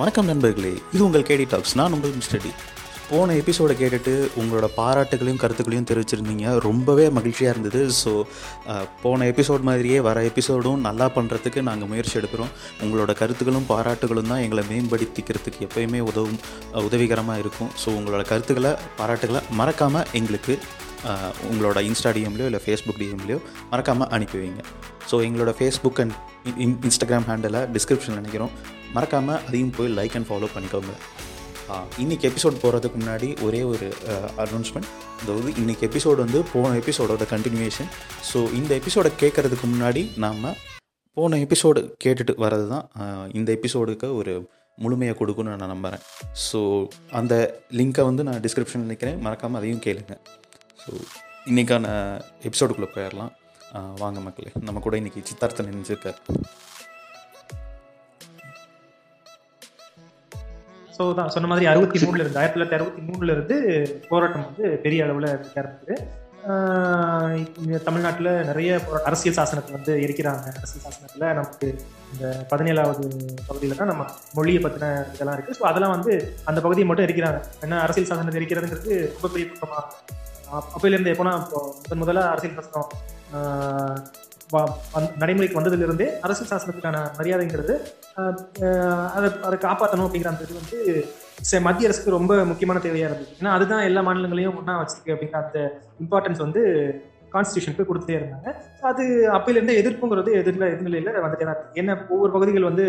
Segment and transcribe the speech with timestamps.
[0.00, 1.72] வணக்கம் நண்பர்களே இது உங்கள் கேடி டாக்ஸ்.
[1.78, 2.50] நான் உங்கள் மிஸ்டர் டி.
[3.08, 6.46] போன எபிசோடை கேட்டுட்டு உங்களோட பாராட்டுகளையும் கருத்துக்களையும் தெரிவிச்சிருந்தீங்க.
[6.66, 7.80] ரொம்பவே மகிழ்ச்சியாக இருந்தது.
[7.98, 8.12] ஸோ
[9.02, 12.52] போன எபிசோட் மாதிரியே வர எபிசோடும் நல்லா பண்ணுறதுக்கு நாங்கள் முயற்சி எடுக்கிறோம்.
[12.86, 16.40] உங்களோட கருத்துக்களும் பாராட்டுகளும் தான் எங்களை மேம்படுத்திக்கிறதுக்கு எப்பயுமே உதவும்
[16.86, 17.70] உதவிகரமாக இருக்கும்.
[17.84, 18.72] ஸோ உங்களோட கருத்துக்களை
[19.02, 20.56] பாராட்டுகளை மறக்காமல் எங்களுக்கு
[21.52, 23.40] உங்களோட இன்ஸ்டா டிஎம்லையோ இல்லை ஃபேஸ்புக் டிஎம்லையோ
[23.74, 24.64] மறக்காமல் அனுப்பி வைங்க.
[25.10, 26.16] ஸோ எங்களோட ஃபேஸ்புக் அண்ட்
[26.88, 28.54] இன்ஸ்டாகிராம் ஹேண்டலை டிஸ்கிரிப்ஷன் நினைக்கிறோம்.
[28.94, 30.92] மறக்காமல் அதையும் போய் லைக் அண்ட் ஃபாலோ பண்ணிக்கோங்க.
[31.72, 33.86] இன்றைக்கி இன்னைக்கு எபிசோட் போகிறதுக்கு முன்னாடி ஒரே ஒரு
[34.44, 34.88] அனௌன்ஸ்மெண்ட்
[35.22, 37.90] அதாவது இன்றைக்கி எபிசோடு வந்து போன எபிசோடோட கண்டினியூவேஷன்
[38.30, 40.48] ஸோ இந்த எபிசோடை கேட்குறதுக்கு முன்னாடி நாம்
[41.16, 42.86] போன எபிசோடு கேட்டுட்டு வர்றது தான்
[43.38, 44.34] இந்த எபிசோடுக்கு ஒரு
[44.78, 46.02] முழுமையாக கொடுக்குன்னு நான் நம்புகிறேன்
[46.48, 46.60] ஸோ
[47.20, 47.34] அந்த
[47.80, 50.16] லிங்க்கை வந்து நான் டிஸ்கிரிப்ஷனில் நினைக்கிறேன் மறக்காமல் அதையும் கேளுங்க.
[50.82, 50.90] ஸோ
[51.50, 51.86] இன்றைக்கான
[52.48, 53.32] எபிசோடுக்குள்ளே போயிடலாம்.
[54.02, 56.18] வாங்க மக்களே நம்ம கூட இன்றைக்கி சித்தார்த்தன் நினைச்சிருக்கார்
[61.00, 63.56] ஸோ தான் சொன்ன மாதிரி அறுபத்தி மூணுல இருந்து ஆயிரத்தி தொள்ளாயிரத்தி அறுபத்தி மூணுல இருந்து
[64.08, 65.94] போராட்டம் வந்து பெரிய அளவில் இருந்தது
[67.84, 70.46] தமிழ்நாட்டில் நிறைய போரா- அரசியல் சாசனத்தை வந்து இருக்கிறாங்க.
[70.54, 71.66] அரசியல் சாசனத்தில் நமக்கு
[72.12, 73.04] இந்த பதினேழாவது
[73.46, 76.12] பகுதியில் தான் நம்ம மொழியை பற்றின இதெல்லாம் இருக்குது ஸோ அதெல்லாம் வந்து
[76.44, 77.40] அந்த பகுதியை மட்டும் இருக்கிறாங்க.
[77.62, 79.84] ஏன்னா அரசியல் சாசனத்தை இருக்கிறதுங்கிறது ரொம்ப பெரிய குற்றமாக
[80.72, 82.90] அப்போலேருந்து எப்போனா இப்போ முதன் முதல்ல அரசியல் சாசனம்
[85.20, 87.74] நடைமுறைக்கு வந்ததிலிருந்தே அரசியல் சாசனத்துக்கான மரியாதைங்கிறது
[89.16, 90.78] அதை அதை காப்பாற்றணும் அப்படிங்கிற அந்த இது வந்து
[91.66, 93.30] மத்திய அரசுக்கு ரொம்ப முக்கியமான தேவையா இருந்தது.
[93.40, 95.58] ஏன்னா அதுதான் எல்லா மாநிலங்களையும் ஒன்றா வச்சிருக்கு அப்படிங்கிற அந்த
[96.04, 96.62] இம்பார்ட்டன்ஸ் வந்து
[97.34, 98.48] கான்ஸ்டியூஷனுக்கு கொடுத்துட்டே இருந்தாங்க.
[98.90, 99.04] அது
[99.36, 101.78] அப்பையிலேருந்து எதிர்ப்புங்கிறது எதிரில் எதிர்நிலையில் வந்துட்டே தான் இருக்கு.
[101.82, 102.86] ஏன்னா ஒவ்வொரு பகுதிகள் வந்து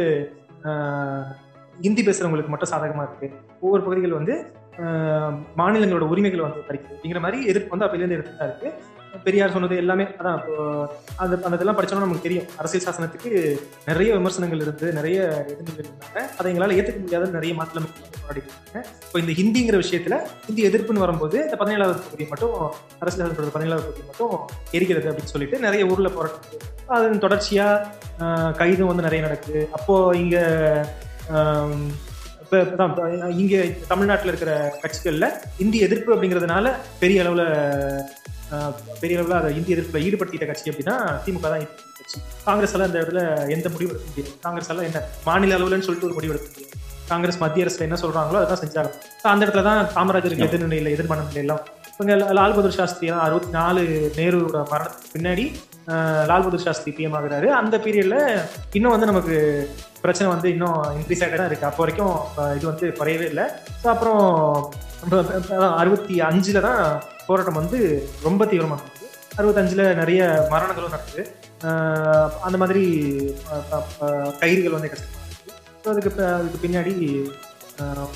[1.86, 3.28] ஹிந்தி பேசுறவங்களுக்கு மட்டும் சாதகமா இருக்கு.
[3.66, 4.34] ஒவ்வொரு பகுதிகள் வந்து
[5.62, 8.70] மாநிலங்களோட உரிமைகள் வந்து கிடைக்குது அப்படிங்கிற மாதிரி எதிர்ப்பு வந்து அப்பையிலேருந்து எடுத்துகிட்டா இருக்கு.
[9.26, 10.54] பெரியார் சொன்னது எல்லாமே அதான் இப்போ
[11.22, 12.45] அந்த அந்த இதெல்லாம் படித்தோம்னா நமக்கு தெரியும்.
[12.62, 13.31] அரசியல் சாசனத்துக்கு
[13.90, 15.18] நிறைய விமர்சனங்கள் இருந்து நிறைய
[15.53, 16.22] எதிர்ப்புகள் இருந்தாங்க.
[16.38, 21.06] அதை எங்களால் ஏற்றுக்க முடியாத நிறைய மாற்றம் மக்கள் போராடிட்டு இருக்காங்க இப்போ இந்த ஹிந்திங்கிற விஷயத்தில் ஹிந்தி எதிர்ப்புன்னு
[21.06, 22.56] வரும்போது இந்த பதினேழாவது பகுதி மட்டும்
[23.02, 24.35] அரசியல் சாசனத்தோட பதினேழாவது பகுதி மட்டும்
[24.78, 27.85] எரிக்கிறது அப்படின்னு சொல்லிட்டு நிறைய ஊரில் போராட்டம் அதன் தொடர்ச்சியாக
[28.62, 29.62] கைதும் வந்து நிறைய நடக்குது.
[29.78, 30.44] அப்போது இங்கே
[32.44, 32.88] இப்போ இப்ப
[33.91, 35.28] தமிழ்நாட்டில் இருக்கிற கட்சிகளில்
[35.64, 37.46] இந்தி எதிர்ப்பு அப்படிங்கிறதுனால பெரிய அளவில்
[39.01, 40.95] பெரிய அளவுல அதை இந்திய எதிர்ப்புல ஈடுபடுத்திட்ட கட்சி அப்படின்னா
[41.25, 41.66] திமுக தான்
[42.00, 42.17] கட்சி.
[42.47, 43.23] காங்கிரஸ் எல்லாம் இந்த இடத்துல
[43.56, 44.31] எந்த முடிவு எடுக்க முடியாது.
[44.45, 46.78] காங்கிரஸ் எல்லாம் என்ன மாநில அளவுலன்னு சொல்லிட்டு ஒரு முடிவு எடுக்க முடியாது.
[47.11, 48.91] காங்கிரஸ் மத்திய அரசுல என்ன சொல்றாங்களோ அதான் செஞ்சாங்க
[49.34, 51.63] அந்த இடத்துல தான் காமராஜருக்கு எதிர்நிலையில எதிர்மன நிலையெல்லாம்
[51.95, 53.81] இவங்க லால் பகதூர் சாஸ்திரி அறுபத்தி நாலு
[54.19, 55.45] நேருவோட மரணத்துக்கு பின்னாடி
[56.29, 57.47] லால் பகதூர் சாஸ்திரி பிஎம் ஆகுறாரு.
[57.59, 58.17] அந்த பீரியட்ல
[58.78, 59.35] இன்னும் வந்து நமக்கு
[60.03, 61.67] பிரச்சனை வந்து இன்னும் இன்க்ரீஸ் ஆகிட்டு தான் இருக்கு.
[61.69, 62.16] அப்போ வரைக்கும்
[62.57, 63.45] இது வந்து குறையவே இல்லை.
[63.81, 64.23] ஸோ அப்புறம்
[65.78, 66.81] அறுபத்தி அஞ்சுல தான்
[67.28, 67.79] போராட்டம் வந்து
[68.23, 69.07] ரொம்ப தீவிரமாக இருந்தது
[69.38, 71.23] அறுபத்தஞ்சில் நிறைய மரணங்களும் நடக்குது
[72.41, 72.84] அந்த மாதிரி
[74.40, 75.53] கயிறுகள் வந்து கஷ்டமாக இருக்குது
[75.84, 76.94] ஸோ அதுக்கு அதுக்கு பின்னாடி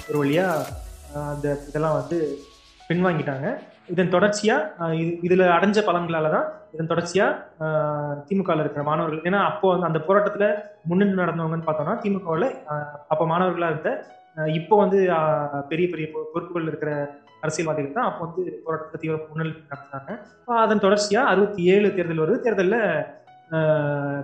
[0.10, 0.66] ஒரு வழியாக
[1.30, 2.18] அந்த இதெல்லாம் வந்து
[2.90, 3.48] பின்வாங்கிட்டாங்க.
[3.90, 7.70] இதன் தொடர்ச்சியாக இது இதில் அடைஞ்ச பலன்களால் தான் இதன் தொடர்ச்சியாக
[8.30, 10.48] திமுகவில் இருக்கிற மாணவர்கள் ஏன்னா அப்போ வந்து அந்த போராட்டத்தில்
[10.86, 12.48] முன்னின்று நடந்தவங்கன்னு பார்த்தோம்னா திமுகவில்
[13.10, 13.92] அப்போ மாணவர்களாக இருந்த
[14.56, 14.98] இப்போ வந்து
[15.70, 16.92] பெரிய பெரிய பொ- பொறுப்புகள் இருக்கிற
[17.42, 20.12] அரசியல்வாதிகள் தான் அப்போ வந்து போராட்டத்தை தீவிர முன்னெடுப்பு நடத்தினாங்க
[20.62, 22.40] அதன் தொடர்ச்சியாக அறுபத்தி ஏழு தேர்தல் வருது.
[22.40, 22.80] தேர்தலில்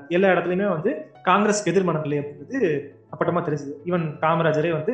[0.10, 0.92] எல்லா இடத்துலையுமே வந்து
[1.26, 2.60] காங்கிரஸ்க்கு எதிர் அப்படிங்கிறது
[3.14, 3.74] அப்பட்டமாக தெரிஞ்சுது.
[3.86, 4.94] ஈவன் காமராஜரே வந்து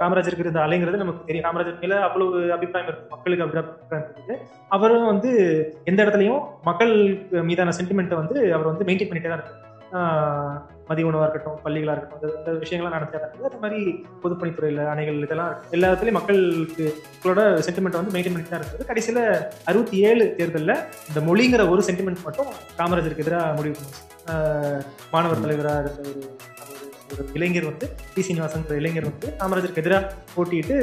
[0.00, 1.46] காமராஜருக்கு இருந்த அலைங்கிறது நமக்கு தெரியும்.
[1.46, 3.10] காமராஜர் மேல அவ்வளவு அபிப்பிராயம் இருக்கு.
[3.10, 4.36] மக்களுக்கு அபிப்பிராயம் இருக்குது.
[4.68, 5.30] அவரும் வந்து
[5.84, 6.94] எந்த இடத்துலையும் மக்கள்
[7.42, 9.58] மீதான சென்டிமெண்ட்டை வந்து அவர் வந்து மெயின்டைன் பண்ணிட்டே தான் இருக்கு
[10.90, 13.80] மதிய உணவாக இருக்கட்டும் பள்ளிகளாக இருக்கட்டும் அந்த- விஷயங்கள்லாம் நடத்தியாங்க தான் அது மாதிரி
[14.22, 18.86] பொதுப்பணித்துறையில் அணைகள் இதெல்லாம் எல்லா இடத்துலையும் மக்களுக்கு மக்களோட சென்டிமெண்ட் வந்து மெயின்டைன் பண்ணிட்டு தான் இருக்குது.
[18.86, 19.22] கடைசியில்
[19.64, 20.74] அறுபத்தி ஏழு தேர்தலில்
[21.08, 24.02] இந்த மொழிங்கிற ஒரு சென்டிமெண்ட் மட்டும் காமராஜருக்கு எதிராக முடிவு பண்ணுச்சு.
[25.12, 26.22] மாணவர் தலைவராக இருந்த ஒரு
[27.14, 30.02] ஒரு- இளைஞர் வந்து டி சீனிவாசன் இளைஞர் வந்து காமராஜருக்கு எதிராக
[30.34, 30.76] போட்டிட்டு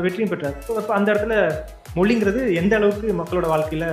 [0.00, 0.58] வெற்றியும் பெற்றார்.
[0.66, 1.36] ஸோ அப்போ அந்த இடத்துல
[1.96, 3.88] மொழிங்கிறது எந்த அளவுக்கு மக்களோட வாழ்க்கையில்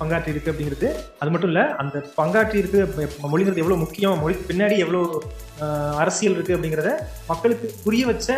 [0.00, 0.88] பங்காற்றி இருக்கு அப்படிங்கிறது.
[1.20, 2.80] அது மட்டும் இல்லை அந்த பங்காற்றி இருக்கு
[3.24, 5.00] மொழிங்கிறது எவ்வளோ முக்கியம் மொழிக்கு பின்னாடி எவ்வளோ
[5.98, 6.90] அரசியல் இருக்கு அப்படிங்கிறத
[7.28, 8.28] மக்களுக்கு புரிய வச்ச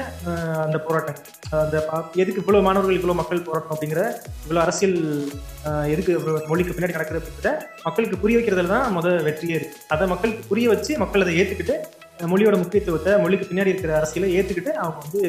[0.64, 1.18] அந்த போராட்டம்
[1.60, 1.76] அந்த
[2.16, 4.02] எதுக்கு இவ்வளோ மாணவர்கள் இவ்வளோ மக்கள் போராட்டம் அப்படிங்கிற
[4.44, 4.96] இவ்வளோ அரசியல்
[5.92, 6.12] எதுக்கு
[6.48, 7.52] மொழிக்கு பின்னாடி நடக்குது அப்படிங்கிறத
[7.86, 9.78] மக்களுக்கு புரிய வைக்கிறதுல தான் முதல் வெற்றியே இருக்கு.
[9.88, 11.76] அதை மக்களுக்கு புரிய வச்சு மக்கள் அதை ஏற்றுக்கிட்டு
[12.18, 15.22] மொழியோட முக்கியத்துவத்தை மொழிக்கு பின்னாடி இருக்கிற அரசியலை ஏற்றுக்கிட்டு அவங்க வந்து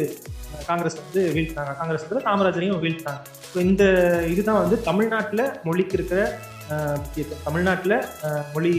[0.67, 3.21] காங்கிரஸ் வந்து வீழ்த்தாங்க காங்கிரஸ் வந்து காமராஜரையும் வீழ்த்தாங்க
[3.51, 3.83] ஸோ இந்த
[4.33, 6.19] இதுதான் வந்து தமிழ்நாட்டில் மொழிக்கு இருக்கிற
[6.99, 7.43] முக்கியத்துவம்.
[7.47, 7.95] தமிழ்நாட்டில்
[8.53, 8.71] மொழி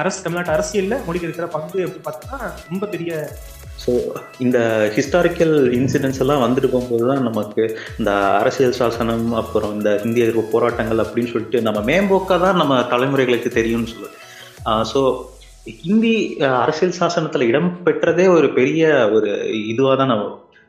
[0.00, 2.38] அரசு தமிழ்நாட்டு அரசியலில் மொழிக்கு இருக்கிற பங்கு எப்படி பார்த்தோம்னா
[2.70, 3.12] ரொம்ப பெரிய
[3.84, 3.92] ஸோ
[4.44, 4.58] இந்த
[4.96, 7.62] ஹிஸ்டாரிக்கல் இன்சிடென்ட்ஸ் எல்லாம் வந்துட்டு போகும்போது தான் நமக்கு
[8.00, 8.10] இந்த
[8.40, 13.92] அரசியல் சாசனம் அப்புறம் இந்த இந்திய எதிர்ப்பு போராட்டங்கள் அப்படின்னு சொல்லிட்டு நம்ம மேம்போக்காக தான் நம்ம தலைமுறைகளுக்கு தெரியும்னு
[13.92, 14.16] சொல்லுவேன்.
[14.92, 15.00] ஸோ
[15.66, 16.12] ஹிந்தி
[16.58, 19.30] அரசியல் சாசனத்துல இடம் பெற்றதே ஒரு பெரிய ஒரு
[19.66, 20.12] இதுவா தான்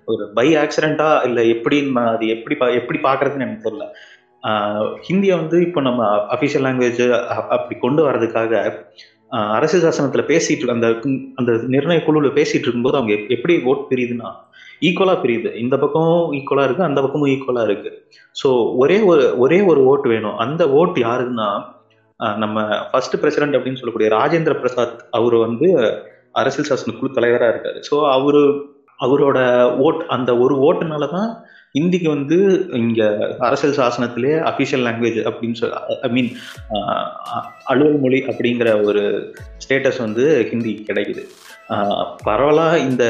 [0.07, 3.85] ஒரு பை ஆக்சிடென்டா இல்ல எப்படி அது எப்படி பா- எப்படி பாக்குறதுன்னு எனக்கு தெரியல.
[5.07, 6.01] ஹிந்தியை வந்து இப்போ நம்ம
[6.33, 7.01] அஃபிஷியல் லாங்குவேஜ்
[7.55, 8.53] அப்படி கொண்டு வர்றதுக்காக
[9.55, 10.88] அரசியல் சாசனத்துல பேசிட்டு அந்த
[11.35, 14.29] அந்த நிர்ணய குழுவில் பேசிட்டு இருக்கும்போது அவங்க எப்படி ஓட் பிரியுதுன்னா
[14.81, 15.49] ஈக்குவலா பிரியுது.
[15.55, 17.89] இந்த பக்கமும் ஈக்குவலா இருக்கு அந்த பக்கமும் ஈக்குவலா இருக்கு.
[18.35, 20.38] ஸோ ஒரே ஒரு ஒரே ஒரு ஓட்டு வேணும்.
[20.38, 21.49] அந்த ஓட்டு யாருன்னா
[22.44, 25.69] நம்ம ஃபர்ஸ்ட் பிரசிடென்ட் அப்படின்னு சொல்லக்கூடிய ராஜேந்திர பிரசாத் அவர் வந்து
[26.41, 27.79] அரசியல் சாசன குழு தலைவராக இருக்காரு.
[27.89, 28.41] ஸோ அவரு
[29.06, 29.39] அவரோட
[29.85, 31.29] ஓட் அந்த ஒரு ஓட்டுனால தான்
[31.77, 32.38] ஹிந்திக்கு வந்து
[32.79, 33.07] இங்கே
[33.47, 35.75] அரசியல் சாசனத்திலே அஃபிஷியல் லாங்குவேஜ் அப்படின்னு சொல்
[36.07, 36.29] ஐ மீன்
[37.71, 39.03] அலுவல் மொழி அப்படிங்கிற ஒரு
[39.63, 41.24] ஸ்டேட்டஸ் வந்து ஹிந்தி கிடைக்குது.
[42.27, 43.03] பரவலாக இந்த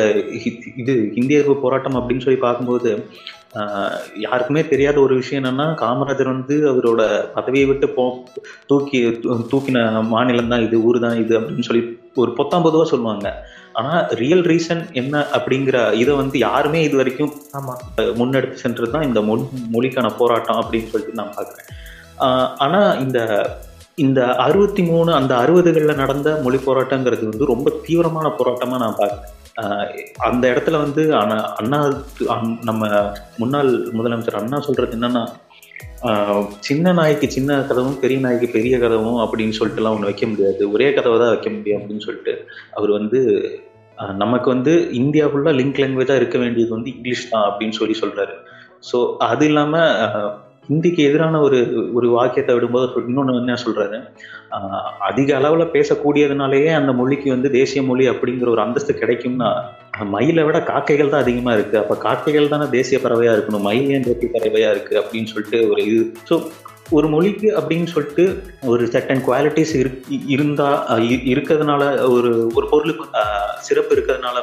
[0.81, 2.91] இது இந்திய போராட்டம் அப்படின்னு சொல்லி பார்க்கும்போது
[4.25, 7.01] யாருக்குமே தெரியாத ஒரு விஷயம் என்னன்னா காமராஜர் வந்து அவரோட
[7.37, 8.03] பதவியை விட்டு போ
[8.69, 8.99] தூக்கி
[9.51, 9.79] தூக்கின
[10.13, 11.83] மாநிலம் தான் இது ஊர் தான் இது அப்படின்னு சொல்லி
[12.21, 13.27] ஒரு பொத்தாம் பொதுவா சொல்லுவாங்க.
[13.79, 17.33] ஆனா ரியல் ரீசன் என்ன அப்படிங்கிற இதை வந்து யாருமே இது வரைக்கும்
[18.21, 19.43] முன்னெடுத்து சென்றது தான் இந்த மொழி
[19.75, 21.69] மொழிக்கான போராட்டம் அப்படின்னு சொல்லிட்டு நான் பார்க்குறேன்.
[22.65, 23.19] ஆனா இந்த
[24.03, 29.37] இந்த அறுபத்தி மூணு அந்த அறுபதுகளில் நடந்த மொழி போராட்டங்கிறது வந்து ரொம்ப தீவிரமான போராட்டமா நான் பார்க்குறேன்.
[30.17, 31.79] அந்த இடத்துல வந்து அண்ணா அண்ணா
[32.69, 32.89] நம்ம
[33.37, 35.23] முன்னாள் முதலமைச்சர் அண்ணா சொல்றது என்னன்னா
[36.59, 40.63] சின்ன நாய்க்கு சின்ன கதவும் பெரிய நாய்க்கு பெரிய கதவும் அப்படின்னு சொல்லிட்டுலாம் ஒன்று வைக்க முடியாது.
[40.73, 42.33] ஒரே கதவை தான் வைக்க முடியும் அப்படின்னு சொல்லிட்டு
[42.71, 43.19] அவர் வந்து
[44.23, 48.35] நமக்கு வந்து இந்தியா ஃபுல்லாக லிங்க் லாங்குவேஜாக இருக்க வேண்டியது வந்து இங்கிலீஷ் தான் அப்படின்னு சொல்லி சொல்றாரு.
[48.91, 50.31] ஸோ அது இல்லாமல்
[50.71, 51.59] ஹிந்திக்கு எதிரான ஒரு
[51.97, 53.97] ஒரு வாக்கியத்தை விடும்போது இன்னொன்று என்ன சொல்றாரு?
[55.09, 59.49] அதிக அளவில் பேசக்கூடியதுனாலேயே அந்த மொழிக்கு வந்து தேசிய மொழி அப்படிங்கிற ஒரு அந்தஸ்து கிடைக்கும்னா
[60.15, 63.65] மயிலை விட காக்கைகள் தான் அதிகமாக இருக்குது அப்போ காக்கைகள் தானே தேசிய பறவையாக இருக்கணும்?
[63.69, 66.03] மயில் ஏன் தேசிய பறவையாக இருக்குது அப்படின்னு சொல்லிட்டு ஒரு இது.
[66.29, 66.35] ஸோ
[66.97, 68.23] ஒரு மொழிக்கு அப்படின்னு சொல்லிட்டு
[68.71, 69.75] ஒரு செட்டன் குவாலிட்டிஸ்
[70.33, 70.69] இருந்தா
[71.33, 71.83] இருக்கிறதுனால
[72.15, 73.05] ஒரு ஒரு பொருளுக்கு
[73.67, 74.37] சிறப்பு இருக்கிறதுனால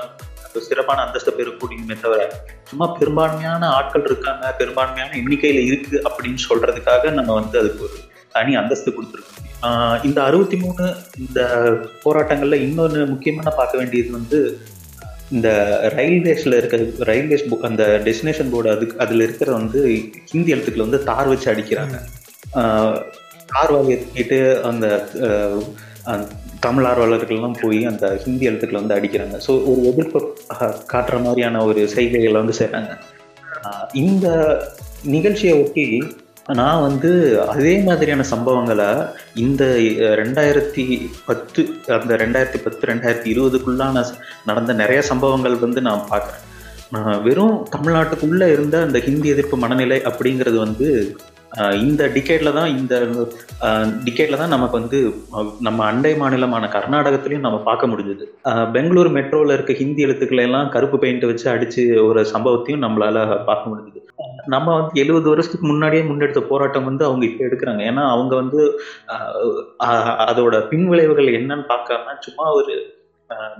[0.54, 2.30] சிறப்பான அந்தஸ்தை பெறக்கூடியமே தவிர
[2.64, 7.98] சும்மா பெரும்பான்மையான ஆட்கள் இருக்காங்க பெரும்பான்மையான எண்ணிக்கையில் இருக்கு அப்படின்னு சொல்றதுக்காக நம்ம வந்து அதுக்கு ஒரு
[8.32, 9.44] தனி அந்தஸ்து கொடுத்துருக்கோம்.
[10.02, 11.40] இந்த அறுபத்தி மூணு இந்த
[12.04, 14.58] போராட்டங்கள்ல இன்னொன்று முக்கியமான பார்க்க வேண்டியது வந்து
[15.30, 15.48] இந்த
[15.96, 16.76] ரயில்வேஸில் இருக்க
[17.10, 19.80] ரயில்வேஸ் அந்த டெஸ்டினேஷன் போர்டு அதுக்கு அதில் இருக்கிற வந்து
[20.32, 21.96] ஹிந்தி எழுத்துக்களை வந்து தார் வச்சு அடிக்கிறாங்க.
[23.46, 24.86] தார் வாங்கிட்டு அந்த
[26.64, 29.36] தமிழ் ஆர்வலர்கள்லாம் போய் அந்த ஹிந்தி எழுத்துக்களை வந்து அடிக்கிறாங்க.
[29.46, 30.20] ஸோ ஒரு எதிர்ப்பு
[30.92, 32.92] காட்டுற மாதிரியான ஒரு செய்கைகளை வந்து செய்கிறாங்க
[34.06, 34.26] இந்த
[35.16, 35.86] நிகழ்ச்சியை ஒட்டி
[36.58, 37.10] நான் வந்து
[37.52, 38.88] அதே மாதிரியான சம்பவங்களை
[39.44, 39.62] இந்த
[40.20, 40.84] ரெண்டாயிரத்தி
[41.28, 41.62] பத்து
[41.96, 44.04] அந்த ரெண்டாயிரத்தி பத்து ரெண்டாயிரத்தி இருபதுக்குள்ளான
[44.50, 46.44] நடந்த நிறைய சம்பவங்கள் வந்து நான் பார்க்குறேன்.
[47.26, 50.88] வெறும் தமிழ்நாட்டுக்குள்ளே இருந்த அந்த ஹிந்தி எதிர்ப்பு மனநிலை அப்படிங்கிறது வந்து
[51.82, 52.94] இந்த டிக்கேட்ல தான் இந்த
[54.06, 54.98] டிக்கேட்ல தான் நமக்கு வந்து
[55.66, 58.24] நம்ம அண்டை மாநிலமான கர்நாடகத்திலையும் நம்ம பார்க்க முடிஞ்சது.
[58.74, 63.16] பெங்களூர் மெட்ரோல இருக்க ஹிந்தி எழுத்துக்களை எல்லாம் கருப்பு பெயிண்ட் வச்சு அடிச்சு ஒரு சம்பவத்தையும் நம்மளால
[63.48, 64.02] பார்க்க முடிஞ்சது.
[64.54, 67.82] நம்ம வந்து எழுபது வருஷத்துக்கு முன்னாடியே முன்னெடுத்த போராட்டம் வந்து அவங்க இப்போ எடுக்கிறாங்க.
[67.90, 68.60] ஏன்னா அவங்க வந்து
[70.30, 72.74] அதோட பின்விளைவுகள் என்னன்னு பார்க்காம சும்மா ஒரு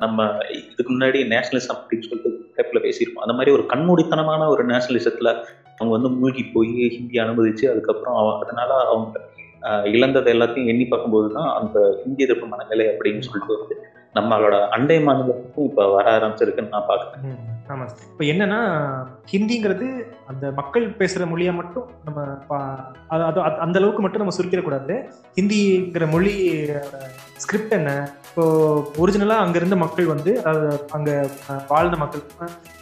[0.02, 0.26] நம்ம
[0.58, 3.24] இதுக்கு முன்னாடி நேஷனலிசம் அப்படின்னு சொல்லிட்டு டைப்ல பேசியிருப்போம்.
[3.24, 5.32] அந்த மாதிரி ஒரு கண்மூடித்தனமான ஒரு நேஷனலிசத்துல
[5.78, 9.20] அவங்க வந்து மூழ்கி போய் ஹிந்தி அனுமதிச்சு அதுக்கப்புறம் அதனால அவங்க
[9.84, 13.76] இழந்ததை எல்லாத்தையும் எண்ணி பார்க்கும்போது தான் அந்த ஹிந்தி எதிர்ப்பு மனநிலை அப்படின்னு சொல்லிட்டு வருது.
[14.14, 17.24] நம்மளோட அண்டை மாநிலத்துக்கும் இப்ப வர ஆரம்பிச்சிருக்குன்னு நான் பார்க்குறேன்.
[17.68, 18.60] ஆமாம் ஆமா இப்போ என்னன்னா
[19.32, 19.86] ஹிந்திங்கிறது
[20.26, 24.94] அந்த மக்கள் பேசுற மொழியா மட்டும் நம்ம பா- அது அது அது- அந்த அளவுக்கு மட்டும் நம்ம சுருக்கிடக்கூடாது.
[25.36, 26.34] ஹிந்திங்கிற மொழி
[27.36, 27.92] ஸ்கிரிப்ட் என்ன
[28.38, 28.50] இப்போ
[29.02, 30.66] ஒரிஜினலாக அங்கேருந்து மக்கள் வந்து அதாவது
[30.96, 31.14] அங்கே
[31.70, 32.22] வாழ்ந்த மக்கள்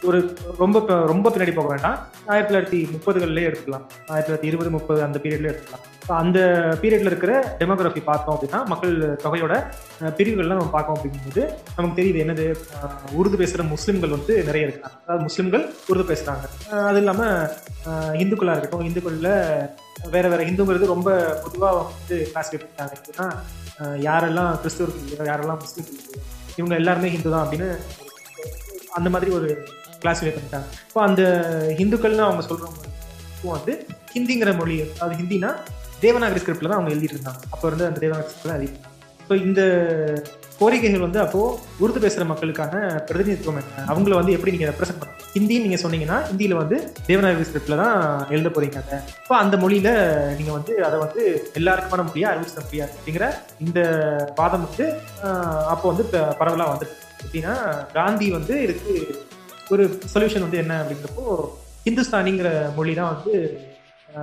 [0.07, 0.17] ஒரு
[0.59, 0.79] ரொம்ப
[1.11, 1.95] ரொம்ப பின்னாடி போக வேண்டாம்.
[2.31, 3.85] ஆயிரத்தி தொள்ளாயிரத்தி முப்பதுகள்லேயே எடுத்துக்கலாம்.
[4.09, 5.85] ஆயிரத்தி தொள்ளாயிரத்தி இருபது முப்பது அந்த பீரியட்லேயே எடுத்துக்கலாம்.
[6.21, 6.39] அந்த
[6.81, 9.55] பீரியட்ல இருக்கிற டெமோகிராஃபி பார்த்தோம் அப்படின்னா மக்கள் தொகையோட
[10.19, 11.43] பிரிவுகள்லாம் நம்ம பார்க்கோம் அப்படிங்கும்போது
[11.77, 12.45] நமக்கு தெரியுது என்னது?
[13.19, 14.95] உருது பேசுகிற முஸ்லீம்கள் வந்து நிறைய இருக்காங்க.
[15.05, 16.45] அதாவது முஸ்லீம்கள் உருது பேசுகிறாங்க
[16.89, 17.35] அது இல்லாமல்
[18.23, 19.33] இந்துக்களாக இருக்கட்டும் இந்துக்களில்
[20.15, 21.09] வேற வேற இந்துங்கிறது ரொம்ப
[21.45, 23.33] பொதுவாக வந்து கிளாஸிஃபை பண்ணிட்டாங்க
[24.07, 26.21] யாரெல்லாம் கிறிஸ்துவர் இல்லையோ யாரெல்லாம் முஸ்லீம் இல்லையோ
[26.59, 27.69] இவங்க எல்லாருமே ஹிந்து தான் அப்படின்னு
[28.97, 29.49] அந்த மாதிரி ஒரு
[30.03, 30.67] கிளாஸிஃபை பண்ணிட்டாங்க.
[30.87, 31.21] இப்போ அந்த
[31.79, 32.83] ஹிந்துக்கள்னு அவங்க சொல்றவங்க
[33.55, 33.73] வந்து
[34.13, 35.49] ஹிந்திங்கிற மொழி அதாவது ஹிந்தினா
[36.05, 37.41] தேவநாகரி ஸ்கிரிப்டில் தான் அவங்க எழுதிட்டு இருந்தாங்க.
[37.53, 38.95] அப்போ வந்து அந்த தேவநாகரி ஸ்கிரிப்டில் தான் எழுதிட்டு
[39.27, 39.61] ஸோ இந்த
[40.59, 41.39] கோரிக்கைகள் வந்து அப்போ
[41.79, 42.75] உருது பேசுற மக்களுக்கான
[43.07, 43.83] பிரதிநிதித்துவம் என்ன?
[43.87, 47.97] அவங்கள வந்து எப்படி நீங்க ரெப்ரசென்ட் பண்ண ஹிந்தின்னு நீங்க சொன்னீங்கன்னா ஹிந்தியில வந்து தேவநாகரி ஸ்கிரிப்ட்ல தான்
[48.29, 48.97] எழுத போறீங்க அதை.
[49.17, 49.89] இப்போ அந்த மொழியில
[50.37, 51.21] நீங்க வந்து அதை வந்து
[51.55, 53.27] எல்லாருக்குமான மொழியா அறிவிச்சிட முடியாது அப்படிங்கிற
[53.59, 53.79] இந்த
[54.35, 54.87] வாதம் வந்து
[55.69, 56.87] அப்போ வந்து ப- பரவலா வந்து
[57.19, 57.53] எப்படின்னா
[57.93, 58.93] காந்தி வந்து இதுக்கு
[59.69, 59.83] ஒரு
[60.13, 61.25] சொல்யூஷன் வந்து என்ன அப்படிங்கிறப்போ
[61.85, 63.33] ஹிந்துஸ்தானிங்கிற மொழி தான் வந்து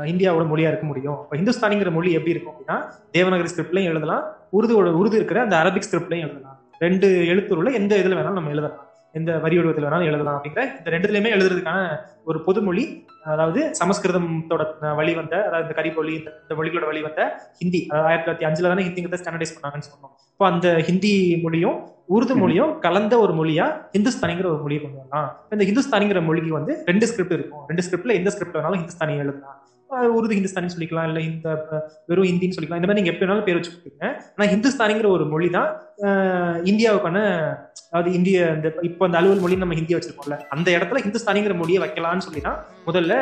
[0.06, 1.18] இந்தியாவோட மொழியா இருக்க முடியும்.
[1.20, 2.76] இப்போ ஹிந்துஸ்தானிங்கிற மொழி எப்படி இருக்கும் அப்படின்னா
[3.12, 4.24] தேவநாகரி ஸ்கிரிப்ட்லையும் எழுதலாம்
[4.56, 6.58] உருதுவோட உருது இருக்கிற அந்த அரபிக் ஸ்கிரிப்ட்லையும் எழுதலாம்.
[6.84, 8.80] ரெண்டு எழுத்துருல எந்த இதுல வேணாலும் நம்ம எழுதலாம்.
[9.18, 11.80] எந்த வரி வடிவத்தில் வேணாலும் எழுதலாம் அப்படிங்கிற இந்த ரெண்டுலயுமே எழுதுறதுக்கான
[12.28, 12.84] ஒரு பொதுமொழி
[13.32, 14.62] அதாவது சமஸ்கிருதத்தோட
[15.00, 17.20] வழி வந்த அதாவது இந்த கரிமொழி இந்த இந்த மொழிகளோட வழி வந்த
[17.60, 20.12] ஹிந்தி அதாவது ஆயிரத்தி தொள்ளாயிரத்தி அஞ்சுல தானே ஹிந்திங்கிறத ஸ்டாண்டர்டைஸ் பண்ணாங்கன்னு சொன்னோம்.
[20.34, 21.12] இப்போ அந்த ஹிந்தி
[21.44, 21.78] மொழியும்
[22.16, 25.28] உருது மொழியும் கலந்த ஒரு மொழியா ஹிந்துஸ்தானிங்கிற ஒரு மொழியை கொண்டு வரலாம்.
[25.56, 27.62] இந்த ஹிந்துஸ்தானிங்கிற மொழிக்கு வந்து ரெண்டு ஸ்கிரிப்ட் இருக்கும்.
[27.70, 29.58] ரெண்டு ஸ்கிரிப்ட்ல எந்த ஸ்கிரிப்ட் வேணாலும் ஹிந்துஸ்தானி எழுதலாம்.
[30.16, 31.48] உருது ஹிந்துஸ்தானி சொல்லிக்கலாம் இல்ல இந்த
[32.10, 32.80] வெறும் ஹிந்தின்னு சொல்லிக்கலாம்.
[32.80, 34.08] இந்த மாதிரி நீங்க எப்படி வேணாலும் பேர் வச்சுக்கோங்க.
[34.34, 35.70] ஆனா ஹிந்துஸ்தானிங்கிற ஒரு மொழி தான்
[36.70, 37.18] இந்தியாவுக்கான
[37.90, 42.26] அதாவது இந்திய இந்த இப்போ அந்த அலுவல் மொழி நம்ம ஹிந்தியை வச்சிருக்கோம்ல அந்த இடத்துல ஹிந்துஸ்தானிங்கிற மொழியை வைக்கலாம்னு
[42.26, 43.12] சொல்லி தான் முதல்ல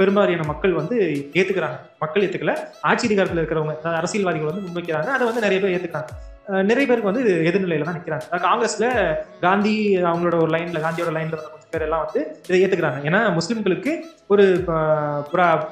[0.00, 0.96] பெரும்பாலான மக்கள் வந்து
[1.38, 1.78] ஏத்துக்கிறாங்க.
[2.02, 2.54] மக்கள் ஏத்துக்கல.
[2.90, 5.10] ஆட்சி அதிகாரத்தில் இருக்கிறவங்க அரசியல்வாதிகள் வந்து முன்வைக்கிறாங்க.
[5.16, 6.12] அதை வந்து நிறைய பேர் ஏத்துக்கிறாங்க.
[6.52, 8.22] நிறைய பேருக்கு வந்து இது எதிர்நிலையில தான் நிக்கிறாங்க.
[8.34, 13.02] காங்கிரஸ்ல காந்தி அவங்களோட ஒரு லைன்ல காந்தியோட லைன்ல வந்து கொஞ்சம் பேர் எல்லாம் வந்து இதை ஏத்துக்கிறாங்க.
[13.02, 14.64] ஏன்னா முஸ்லிம்களுக்கு ஒரு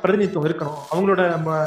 [0.00, 0.94] பிரதிநிதித்துவம் இருக்கணும்.
[0.94, 1.66] அவங்களோட ம-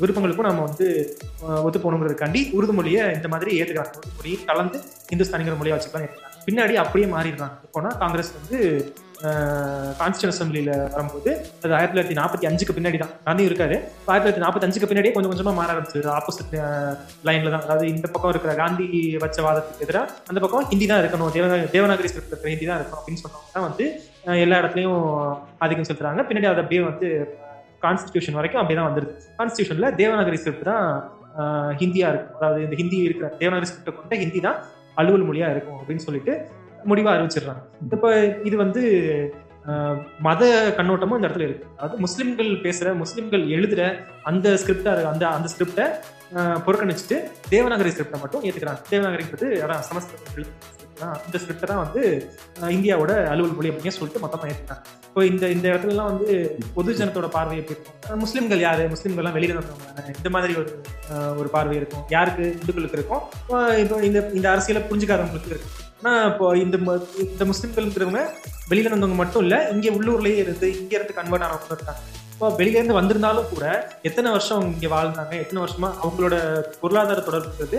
[0.00, 3.92] விருப்பங்களுக்கும் நம்ம வந்து ஒத்து போகணுங்கிறதுக்காண்டி உருது மொழியை இந்த மாதிரி ஏத்துக்கிறாங்க.
[3.98, 4.80] உருது மொழியை கலந்து
[5.14, 5.96] இந்துஸ்தானிங்கிற மொழியை வச்சுக்கலாம்.
[5.96, 7.54] ஏத்துக்கிறாங்க பின்னாடி அப்படியே மாறிடுறாங்க.
[7.66, 8.58] எப்போனா காங்கிரஸ் வந்து
[10.00, 11.30] கான்ஸ்டியூன் அசம்பிளியில் வரும்போது
[11.62, 15.32] அது ஆயிரத்தி தொள்ளாயிரத்தி நாற்பத்தி அஞ்சுக்கு பின்னாடி தான் காந்தி இருக்காரு ஆயிரத்தி தொள்ளாயிரத்தி நாற்பத்தி அஞ்சுக்கு பின்னாடியே கொஞ்சம்
[15.32, 16.10] கொஞ்சமாக மாற ஆரம்பிச்சது.
[16.18, 16.54] ஆப்போசிட்
[17.28, 18.86] லைனில் தான் அதாவது இந்த பக்கம் இருக்கிற காந்தி
[19.24, 21.32] வச்ச வாதத்துக்கு எதிராக அந்த பக்கம் ஹிந்தி தான் இருக்கணும்.
[21.36, 23.84] தேவ தேவநாகரி ஸ்கிரிப்ட் இருக்கிற ஹிந்தி தான் இருக்கணும் அப்படின்னு சொன்னவங்க தான் வந்து
[24.46, 24.98] எல்லா இடத்துலையும்
[25.64, 26.22] ஆதிக்கம் செலுத்துறாங்க.
[26.30, 27.08] பின்னாடி அது அப்படியே வந்து
[27.86, 29.12] கான்ஸ்டியூஷன் வரைக்கும் அப்படியே தான் வந்துருது.
[29.40, 30.86] கான்ஸ்டியூஷனில் தேவநாகரி ஸ்கிரிப்ட் தான்
[31.82, 34.58] ஹிந்தியாக இருக்கும் அதாவது இந்த ஹிந்தி இருக்கிற தேவநாகரி ஸ்கிரிப்டை கொண்ட ஹிந்தி தான்
[35.00, 36.32] அலுவல் மொழியா இருக்கும் அப்படின்னு சொல்லிட்டு
[36.90, 37.62] முடிவா அறிவிச்சிடுறாங்க.
[37.94, 38.10] இப்போ
[38.48, 38.82] இது வந்து
[40.26, 40.42] மத
[40.76, 41.66] கண்ணோட்டமும் இந்த இடத்துல இருக்கு.
[41.78, 43.82] அதாவது முஸ்லிம்கள் பேசுற முஸ்லிம்கள் எழுதுற
[44.30, 45.86] அந்த ஸ்கிரிப்டா அந்த அந்த ஸ்கிரிப்டை
[46.66, 47.18] புறக்கணிச்சுட்டு
[47.54, 48.82] தேவநாகரி ஸ்கிரிப்டை மட்டும் ஏத்துக்கிறாங்க.
[48.92, 49.48] தேவநாகரிங்கிறது
[49.90, 50.36] சமஸ்கிருதம்
[50.98, 51.16] எழுதுற தான்.
[51.26, 52.02] இந்த ஸ்கிரிப்டை தான் வந்து
[52.60, 57.56] இந்தியாவோட அலுவல் மொழி அப்படின்னு சொல்லிட்டு மொத்தமா ஏத்துக்கிறாங்க இப்போ இந்த இந்த இடத்துலலாம் வந்து பொது ஜனத்தோட பார்வை
[57.58, 58.18] எப்படி இருக்கும்?
[58.18, 58.88] முஸ்லீம்கள் முஸ்லிம்கள் யாரு?
[58.88, 60.82] முஸ்லிம்கள் வெளியில வந்தவங்க இந்த மாதிரி ஒரு
[61.36, 62.04] ஒரு பார்வை இருக்கும்.
[62.08, 62.56] யாருக்கு?
[62.60, 63.22] இந்துக்களுக்கு இருக்கும்.
[63.78, 65.76] இப்போ இந்த இந்த அரசியலை புரிஞ்சுக்காதவங்களுக்கு இருக்கும்.
[66.02, 67.44] ஆனால் இப்போ இந்த ம- இந்த
[67.86, 68.20] இருக்கிறவங்க
[68.70, 72.00] வெளியில வந்தவங்க மட்டும் இல்லை இங்கே உள்ளூர்லேயே இருந்து இங்கே இருந்து கன்வெர்ட் ஆனவங்க இருக்காங்க
[72.38, 73.64] இப்போ வெளியில வந்திருந்தாலும் கூட
[74.08, 76.34] எத்தனை வருஷம் அவங்க இங்கே வாழ்ந்தாங்க எத்தனை வருஷமா அவங்களோட
[76.82, 77.78] பொருளாதார தொடர்புங்கிறது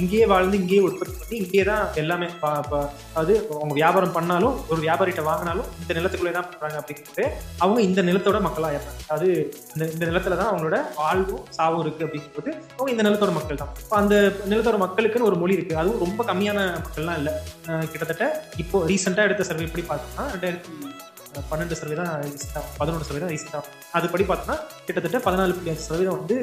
[0.00, 2.78] இங்கேயே வாழ்ந்து இங்கேயே உற்பத்தி பண்ணி இங்கேயே தான் எல்லாமே அது
[3.10, 7.24] அதாவது அவங்க வியாபாரம் பண்ணாலும் ஒரு வியாபாரிகிட்ட வாங்கினாலும் இந்த நிலத்துக்குள்ளே தான் பண்ணுறாங்க அப்படிங்கிறது
[7.64, 9.28] அவங்க இந்த நிலத்தோட மக்களாக இருப்பாங்க அது
[9.74, 13.72] இந்த இந்த நிலத்துல தான் அவங்களோட வாழ்வும் சாவும் இருக்குது அப்படிங்கும்போது அவங்க இந்த நிலத்தோட மக்கள் தான்.
[13.84, 14.14] இப்போ அந்த
[14.52, 15.80] நிலத்தோட மக்களுக்குன்னு ஒரு மொழி இருக்குது.
[15.82, 17.34] அதுவும் ரொம்ப கம்மியான மக்கள்லாம் இல்லை.
[17.92, 18.26] கிட்டத்தட்ட
[18.64, 20.72] இப்போ ரீசெண்டாக எடுத்த சர்வே எப்படி பார்த்தோம்னா ரெண்டாயிரத்தி
[21.50, 24.56] பன்னெண்டு சதவீதம் இஸ்லாம் பதினொன்று சதவீதம் இஸ்லாம் அதுபடி பார்த்தோம்னா
[24.86, 26.36] கிட்டத்தட்ட பதினாலு புள்ளி அஞ்சு சதவீதம் வந்து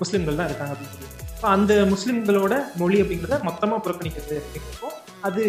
[0.00, 4.90] முஸ்லீம்கள் தான் இருக்காங்க அப்படின்னு சொல்லி இப்போ அந்த முஸ்லீம்களோட மொழி அப்படிங்கிறத மொத்தமாக புறக்கணிக்கிறது அப்படிங்கிறப்போ
[5.22, 5.44] அது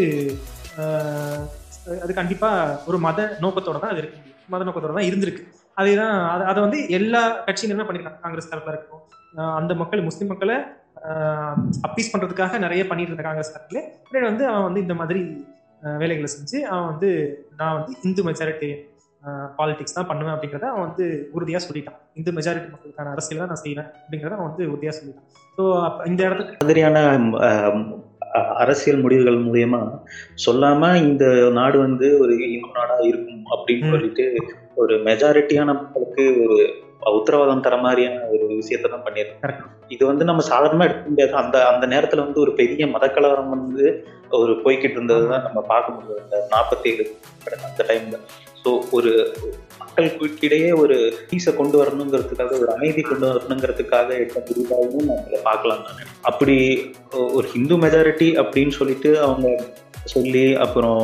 [2.03, 4.19] அது கண்டிப்பாக ஒரு மத நோக்கத்தோட தான் அது இருக்கு.
[4.49, 5.43] மத நோக்கத்தோட தான் இருந்திருக்கு.
[5.77, 9.03] அதே தான் அதை அதை வந்து எல்லா கட்சியினருமே பண்ணியிருக்காங்க காங்கிரஸ் தரப்பில் இருக்கும்
[9.59, 10.57] அந்த மக்கள் முஸ்லீம் மக்களை
[11.81, 13.81] அப்பீஸ் பண்ணுறதுக்காக நிறைய பண்ணிட்டு இருந்த காங்கிரஸ் தரப்புல.
[14.31, 15.21] வந்து அவன் வந்து இந்த மாதிரி
[15.99, 17.09] வேலைகளை செஞ்சு அவன் வந்து
[17.55, 18.69] நான் வந்து இந்து மெஜாரிட்டி
[19.57, 23.89] பாலிடிக்ஸ் தான் பண்ணுவேன் அப்படிங்கிறத அவன் வந்து உறுதியா சொல்லிட்டான் இந்து மெஜாரிட்டி மக்களுக்கான அரசியல் தான் நான் செய்வேன்
[23.95, 25.27] அப்படிங்கிறத அவன் வந்து உறுதியா சொல்லிட்டான்
[25.57, 25.63] ஸோ
[26.05, 26.99] இந்த இடத்துக்கு மாதிரியான
[28.61, 29.81] அரசியல் முடிவுகள் மூலியமா
[30.45, 33.91] சொல்லாம இந்த நாடு வந்து ஒரு இந்து நாடா இருக்கும் அப்படின்னு.
[33.91, 34.25] சொல்லிட்டு
[34.75, 36.57] ஒரு மெஜாரிட்டியான மக்களுக்கு ஒரு
[37.13, 41.33] உத்தரவாதம் தர மாதிரியான ஒரு விஷயத்தை தான் பண்ணியிருக்காங்க இது வந்து நம்ம சாதாரணமா எடுக்க முடியாது.
[41.33, 43.85] அந்த அந்த நேரத்துல வந்து ஒரு பெரிய மதக்கலவரம் வந்து
[44.29, 46.23] ஒரு போய்கிட்டு இருந்ததுதான் நம்ம பார்க்க முடியும்.
[46.23, 47.05] அந்த நாற்பத்தி ஏழு
[47.67, 48.17] அந்த டைம்ல
[48.63, 49.11] ஸோ ஒரு
[49.79, 50.95] மக்களுக்கிடையே ஒரு
[51.29, 56.55] பீஸை கொண்டு வரணுங்கிறதுக்காக ஒரு அமைதி கொண்டு வரணுங்கிறதுக்காக எடுத்த முடிவாகவும் நம்ம பார்க்கலாம் நான் அப்படி
[57.33, 59.47] ஒரு ஹிந்து மெஜாரிட்டி அப்படின்னு சொல்லிட்டு அவங்க
[60.13, 61.03] சொல்லி அப்புறம்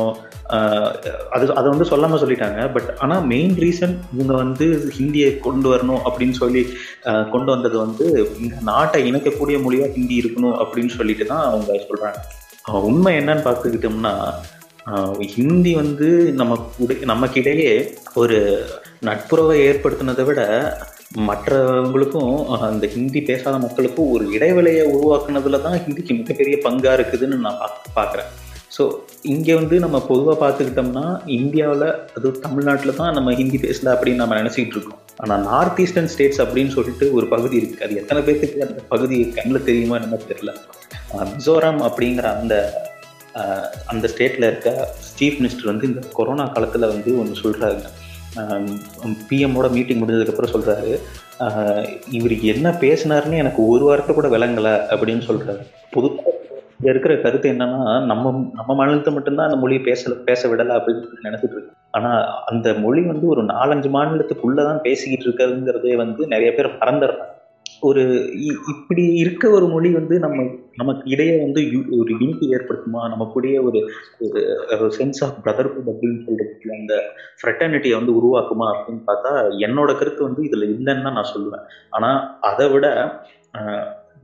[1.30, 2.72] அது அதை வந்து சொல்லாமல் சொல்லிட்டாங்க.
[2.72, 4.66] பட் ஆனால் மெயின் ரீசன் இவங்க வந்து
[4.98, 6.62] ஹிந்தியை கொண்டு வரணும் அப்படின்னு சொல்லி
[7.30, 8.06] கொண்டு வந்தது வந்து
[8.40, 12.20] இந்த நாட்டை இணைக்கக்கூடிய மொழியாக ஹிந்தி இருக்கணும் அப்படின்னு சொல்லிட்டு தான் அவங்க சொல்கிறாங்க
[12.82, 14.14] உண்மை என்னன்னு பார்த்துக்கிட்டோம்னா
[15.34, 17.72] ஹிந்தி வந்து நம்ம கூட- நமக்கிடையே
[18.14, 18.38] ஒரு
[19.00, 20.40] நட்புறவை ஏற்படுத்தினதை விட
[21.28, 22.34] மற்றவங்களுக்கும்
[22.68, 27.60] அந்த ஹிந்தி பேசாத மக்களுக்கும் ஒரு இடைவெளியை உருவாக்குனதுல தான் ஹிந்திக்கு மிகப்பெரிய பங்காக இருக்குதுன்னு நான்
[27.96, 28.30] பார்க்குறேன்.
[28.76, 28.82] ஸோ
[29.32, 31.04] இங்கே வந்து நம்ம பொதுவாக பார்த்துக்கிட்டோம்னா
[31.38, 35.00] இந்தியாவில் அது தமிழ்நாட்டில் தான் நம்ம ஹிந்தி பேசல அப்படின்னு நம்ம நினச்சிக்கிட்டு இருக்கோம்.
[35.22, 39.66] ஆனால் நார்த் ஈஸ்டர்ன் ஸ்டேட்ஸ் அப்படின்னு சொல்லிட்டு ஒரு பகுதி இருக்குது அது எத்தனை பேர்த்துக்கு அந்த பகுதி கண்ணில்
[39.68, 40.52] தெரியுமா என்ன தெரியல.
[41.34, 42.54] மிசோரம் அப்படிங்கிற அந்த
[43.92, 44.70] அந்த ஸ்டேட்டில் இருக்க
[45.18, 47.84] சீஃப் மினிஸ்டர் வந்து இந்த கொரோனா காலத்தில் வந்து ஒன்று சொல்கிறாங்க
[49.30, 50.92] பிஎம்மோட மீட்டிங் முடிஞ்சதுக்கப்புறம் சொல்கிறாரு
[52.18, 55.62] இவருக்கு என்ன பேசினாருன்னு எனக்கு ஒரு வாரத்தை கூட விளங்கலை அப்படின்னு சொல்கிறாரு
[55.94, 56.38] பொதுவாக
[56.82, 61.50] இங்க இருக்கிற கருத்து என்னன்னா நம்ம நம்ம மாநிலத்தை மட்டும்தான் அந்த மொழியை பேச பேச விடல அப்படின்னு நினைச்சிட்டு
[61.50, 67.24] இருக்கு ஆனா அந்த மொழி வந்து ஒரு நாலஞ்சு மாநிலத்துக்குள்ளதான் பேசிக்கிட்டு இருக்கிறதுங்கிறதே வந்து நிறைய பேர் மறந்துடுறாங்க.
[67.80, 68.02] ஒரு
[68.34, 70.42] இ- இப்படி இருக்க ஒரு மொழி வந்து நம்ம
[70.76, 71.60] நமக்கு இடையே வந்து
[71.90, 73.00] ஒரு யூனிட்டி ஏற்படுத்துமா?
[73.14, 73.90] நமக்குடைய ஒரு
[74.80, 77.02] ஒரு சென்ஸ் ஆஃப் பிரதர்ஹுட் அப்படின்னு சொல்றதுக்கு அந்த
[77.42, 81.64] ஃப்ரெட்டர்னிட்டியை வந்து உருவாக்குமா அப்படின்னு பார்த்தா என்னோட கருத்து வந்து இதுல இல்லைன்னு தான் நான் சொல்லுவேன்.
[81.90, 82.86] ஆனா அதை விட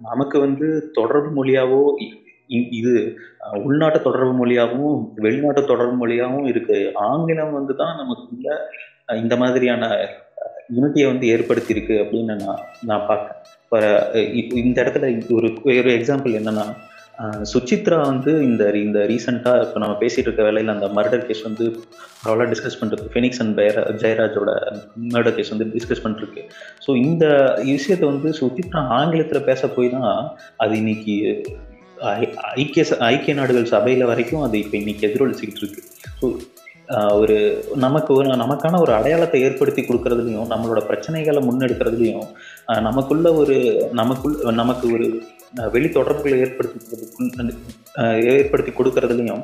[0.03, 1.83] நமக்கு வந்து தொடர்பு மொழியாவோ
[2.81, 2.93] இது
[3.69, 6.79] உள்நாட்டு தொடர்பு மொழியாகவும் வெளிநாட்டு தொடர்பு மொழியாகவும் இருக்கு.
[7.09, 8.49] ஆங்கிலம் வந்து தான் நமக்குள்ள
[9.23, 9.85] இந்த மாதிரியான
[10.77, 13.43] யூனிட்டியை வந்து ஏற்படுத்தியிருக்கு அப்படின்னு நான் நான் பார்க்கறேன்.
[14.41, 15.07] இப்போ இந்த இடத்துல
[15.39, 15.49] ஒரு
[15.81, 16.67] ஒரு எக்ஸாம்பிள் என்னன்னா
[17.53, 21.65] சுச்சித்ரா வந்து இந்த இந்த ரீசெண்டாக இப்போ நம்ம பேசிட்டு இருக்க வேலையில் அந்த மர்டர் கேஸ் வந்து
[22.27, 24.53] அவ்வளோ டிஸ்கஸ் பண்ணுறது ஃபெனிக்ஸ் அண்ட் ஜெயரா ஜெயராஜோட
[25.15, 26.43] மர்டர் கேஸ் வந்து டிஸ்கஸ் பண்ணிருக்கு
[26.87, 27.25] ஸோ இந்த
[27.71, 30.13] விஷயத்தை வந்து சுச்சித்ரா ஆங்கிலத்தில் பேச போய் தான்
[30.57, 31.17] அது இன்னைக்கு
[32.57, 35.83] ஐக்கிய ச- ஐக்கிய நாடுகள் சபையில் வரைக்கும் அது இப்போ இன்னைக்கு எதிரொலிச்சுக்கிட்டு இருக்கு
[36.21, 36.27] ஸோ
[37.17, 37.35] ஒரு
[37.83, 42.29] நமக்கு ஒரு நமக்கான ஒரு அடையாளத்தை ஏற்படுத்தி கொடுக்கறதுலையும் நம்மளோட பிரச்சனைகளை முன்னெடுக்கிறதுலையும்
[42.87, 43.57] நமக்குள்ள ஒரு
[43.99, 45.07] நமக்குள் நமக்கு ஒரு
[45.75, 46.79] வெளி தொடர்புகளை ஏற்படுத்தி
[48.33, 49.43] ஏற்படுத்தி கொடுக்கறதுலையும்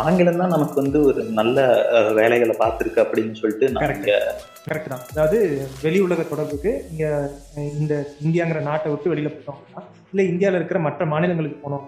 [0.00, 1.58] ஆங்கிலம் தான் நமக்கு வந்து ஒரு நல்ல
[2.16, 3.66] வேலைகளை பார்த்துருக்கு அப்படின்னு சொல்லிட்டு.
[3.68, 4.14] இங்க
[4.66, 5.38] கரெக்ட் தான் அதாவது
[5.82, 7.04] வெளி உலக தொடர்புக்கு இங்க
[7.74, 9.60] இந்த இந்தியாங்கிற நாட்டை விட்டு வெளியில போயிட்டோம்
[10.12, 11.86] இல்லை இந்தியாவில் இருக்கிற மற்ற மாநிலங்களுக்கு போனோம்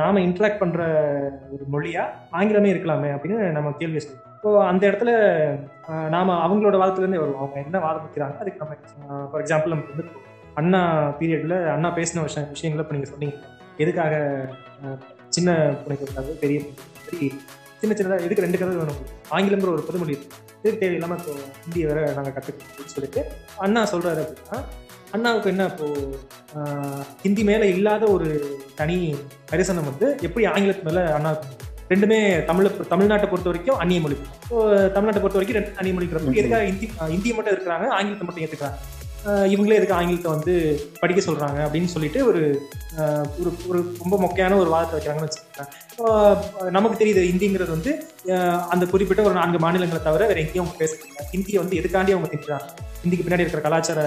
[0.00, 0.82] நாம் இன்ட்ராக்ட் பண்ணுற
[1.54, 5.10] ஒரு மொழியாக ஆங்கிலமே இருக்கலாமே அப்படின்னு நம்ம கேள்வி சொல்லுவோம் ஸோ அந்த இடத்துல
[6.14, 7.40] நாம் அவங்களோட வாதத்துலேருந்தே வருவோம்.
[7.42, 8.74] அவங்க என்ன வாதம் வைக்கிறாங்க அதுக்கு நம்ம
[9.30, 10.06] ஃபார் எக்ஸாம்பிள் நமக்கு வந்து
[10.60, 10.80] அண்ணா
[11.18, 13.36] பீரியடில் அண்ணா பேசின விஷயம் விஷயங்களை இப்போ நீங்கள் சொன்னீங்க.
[13.82, 14.14] எதுக்காக
[15.36, 15.50] சின்ன
[15.82, 16.60] பிள்ளைங்க பெரிய
[17.06, 17.28] சரி
[17.80, 19.02] சின்ன சின்னதாக எதுக்கு ரெண்டு கதை வேணும்?
[19.36, 21.32] ஆங்கிலங்கிற ஒரு பொதுமொழி இருக்குது இதுக்கு தேவையில்லாமல் இப்போ
[21.64, 23.20] ஹிந்தி வேற நாங்கள் கற்றுக்கிட்டோம் அப்படின்னு சொல்லிட்டு
[23.66, 24.58] அண்ணா சொல்கிறாரு அப்படின்னா
[25.12, 25.86] அண்ணாவுக்கு என்ன இப்போ
[27.22, 28.28] ஹிந்தி மேல இல்லாத ஒரு
[28.76, 28.96] தனி
[29.50, 31.66] கரிசனம் வந்து எப்படி ஆங்கிலத்து மேல அண்ணாவுக்கு உண்டு?
[31.90, 34.56] ரெண்டுமே தமிழ் தமிழ்நாட்டை பொறுத்த வரைக்கும் அந்நிய மொழி ஸோ
[34.94, 36.38] தமிழ்நாட்டை பொறுத்த வரைக்கும் ரெண்டு அந்நிய மொழிக்கிறப்ப ம்.
[36.40, 38.78] எதுக்காக ஹிந்தி ஹிந்தியை மட்டும் இருக்கிறாங்க ஆங்கிலத்தை மட்டும் ஏற்றுக்கிறாங்க
[39.50, 40.52] இவங்களே எதுக்கு ஆங்கிலத்தை வந்து
[41.00, 42.42] படிக்க சொல்றாங்க அப்படின்னு சொல்லிட்டு ஒரு
[43.40, 45.72] ஒரு ஒரு ரொம்ப மொக்கையான ஒரு வாதத்தை வைக்கிறாங்கன்னு வச்சுக்கோங்களேன்
[46.04, 46.38] ஆஹ்,
[46.70, 47.92] நமக்கு தெரியுது ஹிந்திங்கிறது வந்து
[48.70, 52.68] அந்த குறிப்பிட்ட ஒரு நான்கு மாநிலங்களை தவிர வேற எங்கேயும் அவங்க பேசுறாங்க ஹிந்தியை வந்து எதுக்காண்டி அவங்க திட்டுறாங்க
[53.02, 54.00] ஹிந்திக்கு பின்னாடி இருக்கிற கலாச்சார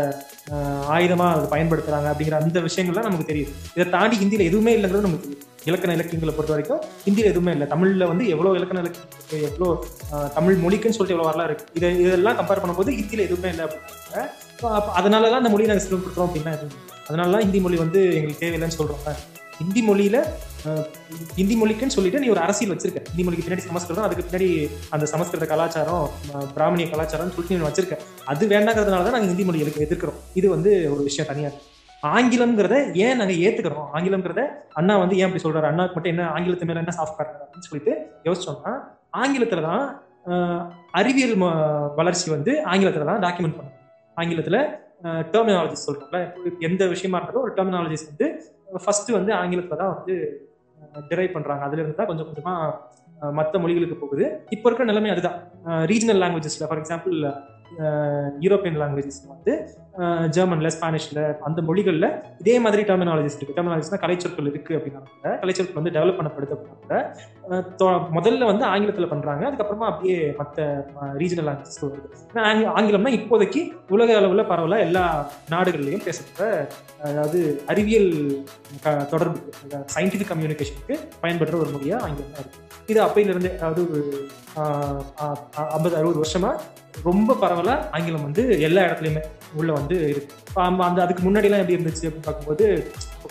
[0.95, 3.51] ஆயுதமாக ஆயுதமா அதை பயன்படுத்துறாங்க அப்படிங்கிற அந்த விஷயங்கள்லாம் நமக்கு தெரியுது.
[3.77, 7.67] இதை தாண்டி ஹிந்தியில எதுவுமே இல்லைங்கிறது நமக்கு தெரியும் இலக்கண இலக்கியங்களை பொறுத்த வரைக்கும் ஹிந்தியில எதுவுமே இல்லை.
[7.73, 9.69] தமிழ்ல வந்து எவ்வளவு இலக்கண இலக்கியம் எவ்வளோ
[10.37, 11.67] தமிழ் மொழிக்குன்னு சொல்லிட்டு எவ்வளவு வரலாம் இருக்கு.
[11.79, 16.55] இதை இதெல்லாம் கம்பேர் பண்ணும்போது ஹிந்தியில எதுவுமே இல்லை அப்படின்னாங்க அதனால தான் அந்த மொழியை நாங்கள் சிரமப்படுத்துறோம் அப்படின்னா
[16.57, 16.75] எதுவும்
[17.11, 17.31] இல்லை.
[17.35, 19.01] தான் ஹிந்தி மொழி வந்து எங்களுக்கு தேவையில்லைன்னு சொல்றோம்.
[19.63, 20.17] ஹிந்தி மொழியில
[21.37, 22.99] ஹிந்தி மொழிக்குன்னு சொல்லிட்டு நீ ஒரு அரசியல் வச்சிருக்க.
[23.09, 24.47] ஹிந்தி மொழிக்கு பின்னாடி சமஸ்கிருதம் அதுக்கு பின்னாடி
[24.95, 26.05] அந்த சமஸ்கிருத கலாச்சாரம்
[26.55, 27.95] பிராமணிய கலாச்சாரம்னு சொல்லிட்டு நீ வச்சிருக்க.
[28.25, 30.19] அது வேண்டாங்கிறதுனால தான் நாங்கள் ஹிந்தி மொழி எதிர்க்கிறோம்.
[30.35, 31.59] இது வந்து ஒரு விஷயம் தனியாக
[32.13, 33.85] ஆங்கிலம்ங்கிறத ஏன் நாங்கள் ஏத்துக்கிறோம்?
[33.95, 34.41] ஆங்கிலம்ங்கிறத
[34.73, 35.69] அண்ணா வந்து ஏன் அப்படி சொல்றாரு?
[35.69, 37.93] அண்ணாக்கு மட்டும் என்ன ஆங்கிலத்து மேல என்ன சாஃப்ட் அப்படின்னு சொல்லிட்டு
[38.27, 38.73] யோசிச்சோம்னா
[39.17, 39.83] ஆங்கிலத்துல தான்
[40.93, 41.55] அறிவியல் ம-
[41.95, 43.77] வளர்ச்சி வந்து ஆங்கிலத்துல தான் டாக்குமெண்ட் பண்ணும்
[44.17, 44.57] ஆங்கிலத்துல
[45.31, 46.19] டெர்மினாலஜிஸ் சொல்றோம்ல.
[46.61, 48.27] எந்த விஷயமா இருந்தாலும் ஒரு டெர்மினாலஜிஸ் வந்து
[48.83, 50.15] ஃபர்ஸ்ட் வந்து ஆங்கிலத்துல தான் வந்து
[51.09, 51.63] டிரைவ் பண்றாங்க.
[51.67, 52.53] அதுல இருந்து தான் கொஞ்சம் கொஞ்சமா
[53.39, 54.25] மற்ற மொழிகளுக்கு போகுது.
[54.55, 55.37] இப்போ இருக்கிற நிலைமை அதுதான்.
[55.91, 57.17] ரீஜனல் லாங்குவேஜஸ்ல ஃபார் எக்ஸாம்பிள்
[58.39, 59.69] யூரோப்பியன் லாங்குவேஜஸ் வந்து
[60.29, 63.63] ஜெர்மனில் ஜெர்மன்ல ஸ்பானிஷ்ல அந்த மொழிகளில் இதே மாதிரி டெர்மினாலஜிஸ் இருக்கு.
[63.63, 67.15] டெர்மினாலஜிஸ்னா கலைச்சொற்கள் இருக்கு அப்படின்னா கூட கலைச்சொற்கள் வந்து டெவலப் பண்ணப்படுது அப்படின்னா கூட
[67.51, 69.51] தொ- முதல்ல வந்து ஆங்கிலத்தில் பண்றாங்க.
[69.51, 72.09] அதுக்கப்புறமா அப்படியே மற்ற ரீஜனல் லாங்குவேஜஸ் வருது.
[72.33, 76.67] ஏன்னா ஆங்கிலம்னா இப்போதைக்கு உலக அளவில் பரவலா எல்லா நாடுகள்லையும் பேசப்படுற
[77.03, 78.43] அதாவது அறிவியல்
[78.81, 82.57] க- தொடர்புக்கு சயின்டிஃபிக் கம்யூனிகேஷனுக்கு பயன்படுற ஒரு மொழியாக ஆங்கிலம் தான் இருக்கு.
[82.85, 84.27] இது அப்பையிலிருந்து அதாவது ஒரு
[85.75, 86.51] ஐம்பது அறுபது வருஷமா
[87.03, 89.21] ரொம்ப பரவலா ஆங்கிலம் வந்து எல்லா இடத்துலயுமே
[89.59, 90.33] உள்ள வந்து இருக்கு.
[90.55, 92.65] அந்த அதுக்கு முன்னாடி எல்லாம் எப்படி இருந்துச்சு அப்படின்னு பார்க்கும்போது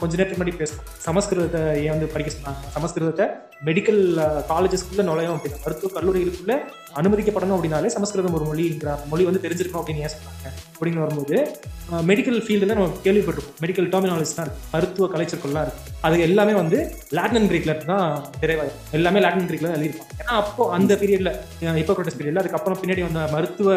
[0.00, 2.62] கொஞ்ச நேரத்துக்கு முன்னாடி பேசணும் சமஸ்கிருதத்தை ஏன் வந்து படிக்க சொன்னாங்க?
[2.76, 3.26] சமஸ்கிருதத்தை
[3.62, 4.00] மெடிக்கல்
[4.48, 6.54] காலேஜஸ்க்குள்ள uh, நுழையும் அப்படின்னா மருத்துவ கல்லூரிகளுக்குள்ள
[6.96, 11.36] அனுமதிக்கப்படணும் அப்படின்னாலே சமஸ்கிருதம் ஒரு மொழிங்கிற மொழி வந்து தெரிஞ்சிருக்கணும் அப்படின்னு ஏன் சொன்னாங்க அப்படின்னு வரும்போது
[12.08, 14.62] மெடிக்கல் ஃபீல்டில் நம்ம கேள்விப்பட்டிருக்கோம் மெடிக்கல் டெர்மினாலஜிஸ் தான் இருக்கு.
[14.72, 15.92] மருத்துவ கலைச்சொற்கள்லாம் இருக்கு.
[16.06, 16.78] அது எல்லாமே வந்து
[17.16, 18.04] லாட்டின் கிரீக்ல தான்
[18.42, 20.18] டிரைவாகும் எல்லாமே லாட்டின் கிரீக்ல தான் எழுதியிருப்பாங்க.
[20.22, 21.32] ஏன்னா அப்போ அந்த பீரியட்ல
[21.82, 23.70] இப்போக்ரட்டிஸ் பீரியட்ல அதுக்கப்புறம் பின்னாடி வந்த மருத்துவ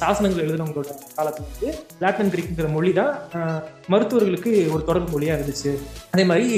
[0.00, 1.70] சாசனங்கள் எழுதுனவங்களோட காலத்துல வந்து
[2.04, 3.12] லாட்டின் கிரீக்ங்கிற மொழி தான்
[3.92, 5.72] மருத்துவர்களுக்கு ஒரு தொடர்பு மொழியா இருந்துச்சு.
[6.14, 6.48] அதே மாதிரி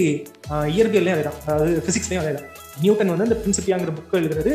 [0.51, 2.49] அஹ், இயற்பியல்லையும் அதே தான் அதாவது பிசிக்ஸ்லயும் அதே தான்
[2.85, 4.53] நியூட்டன் வந்து அந்த பிரின்சிபியாங்கிற புக்கு எழுதுறது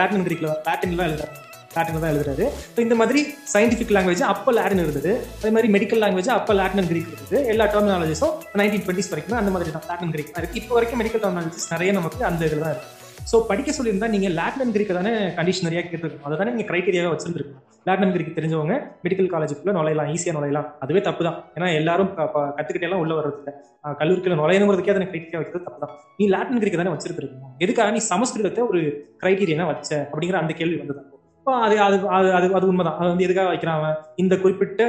[0.00, 1.34] லாட்டின் கிரீக்ல லாட்டின்ல தான் எழுதுறாரு.
[1.74, 2.44] லாட்டினில் தான் எழுதுறாரு.
[2.74, 3.20] ஸோ இந்த மாதிரி
[3.52, 5.12] சயின்டிஃபிக் லாங்குவேஜ் அப்போ லாட்டின் இருந்தது.
[5.40, 7.38] அதே மாதிரி மெடிக்கல் லாங்குவேஜ் அப்போ லாட்டின் கிரீக் இருந்தது.
[7.52, 11.68] எல்லா டெர்மினாலஜிஸும் நைன்டீன் டுவெண்ட்டிஸ் வரைக்கும் அந்த மாதிரி தான் லாட்டின் கிரீக் இருக்குது இப்போ வரைக்கும் மெடிக்கல் டெர்மினாலஜிஸ்
[11.74, 12.98] நிறைய நமக்கு அந்த இதில் தான் இருக்குது
[13.30, 16.24] ஸோ படிக்க சொல்லியிருந்தா நீங்க லாட்டின் கிரீக் தானே கண்டிஷனரியாக கேட்டிருக்கணும்.
[16.28, 17.64] அதை தானே நீங்க கிரைட்டீரியாவை வச்சிருந்துருக்கணும்.
[17.88, 20.66] லாட்டின் கிரிக்கு தெரிஞ்சவங்க மெடிக்கல் காலேஜுக்குள்ள நுழையலாம் ஈஸியாக நுழையலாம்.
[20.84, 21.36] அதுவே தப்பு தான்.
[21.56, 22.10] ஏன்னா எல்லாரும்
[22.56, 23.52] கத்துக்கிட்டே எல்லாம் உள்ள வர்றது இல்லை.
[24.00, 25.94] கல்லூரிக்குள்ள நுழையணுங்கிறதுக்கே அதை கிரைட்டீரியா வைக்கிறது தப்பு தான்.
[26.20, 28.82] நீ லாட்டின் கிரீக் தானே வச்சிருக்கணும் எதுக்காக நீ சமஸ்கிருதத்தை ஒரு
[29.22, 31.00] கிரைட்டீரியா வச்ச அப்படிங்கிற அந்த கேள்வி வந்தது
[31.46, 32.96] அது அது அது அது அது உண்மைதான்.
[33.00, 33.94] அது வந்து எதுக்காக வைக்கிறான் அவன்?
[34.22, 34.82] இந்த குறிப்பிட்ட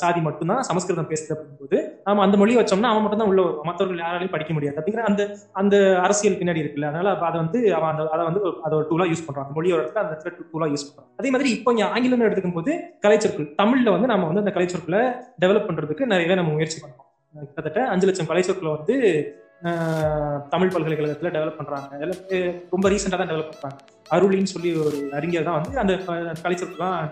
[0.00, 4.34] சாதி மட்டும்தான் சமஸ்கிருதம் பேசுது அப்படிங்கும்போது நாம அந்த மொழியை வச்சோம்னா அவன் மட்டும் தான் உள்ள மற்றவர்கள் யாராலையும்
[4.34, 4.76] படிக்க முடியாது.
[4.78, 5.22] அப்படிங்கிற அந்த
[5.60, 9.24] அந்த அரசியல் பின்னாடி இருக்குல்ல அதனால அதை வந்து அவன் அந்த அதை வந்து அதை ஒரு டூலா யூஸ்
[9.26, 9.46] பண்றான்.
[9.46, 11.08] அந்த மொழியோட இடத்துல அந்த டூலா யூஸ் பண்றான்.
[11.20, 12.74] அதே மாதிரி இப்போ இங்க ஆங்கிலம் எடுத்துக்கும் போது
[13.06, 15.02] கலைச்சொற்கள் தமிழ்ல வந்து நம்ம வந்து அந்த கலைச்சொற்களை
[15.44, 17.02] டெவலப் பண்றதுக்கு நிறையவே நம்ம முயற்சி பண்ணுவோம்
[17.34, 18.94] கிட்டத்தட்ட அஞ்சு லட்சம் கலைச்சொற்களை வந்து
[20.54, 22.08] தமிழ் பல்கலைக்கழகத்துல டெவலப் பண்றாங்க.
[22.74, 23.78] ரொம்ப ரீசெண்டா தான் டெவலப் பண்றாங்க.
[24.10, 26.34] அருளின்னு சொல்லி ஒரு அறிஞர் தான் வந்து அந்த அஹ்,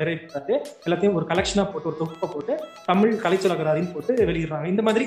[0.00, 0.54] டெரைவ் பண்ணாரு
[0.84, 2.52] எல்லாத்தையும் ஒரு கலெக்ஷனாக போட்டு ஒரு தொகுப்பை போட்டு
[2.86, 4.66] தமிழ் கலைச்சொலகராதின்னு போட்டு வெளியிடுறாங்க.
[4.66, 5.06] இந்த மாதிரி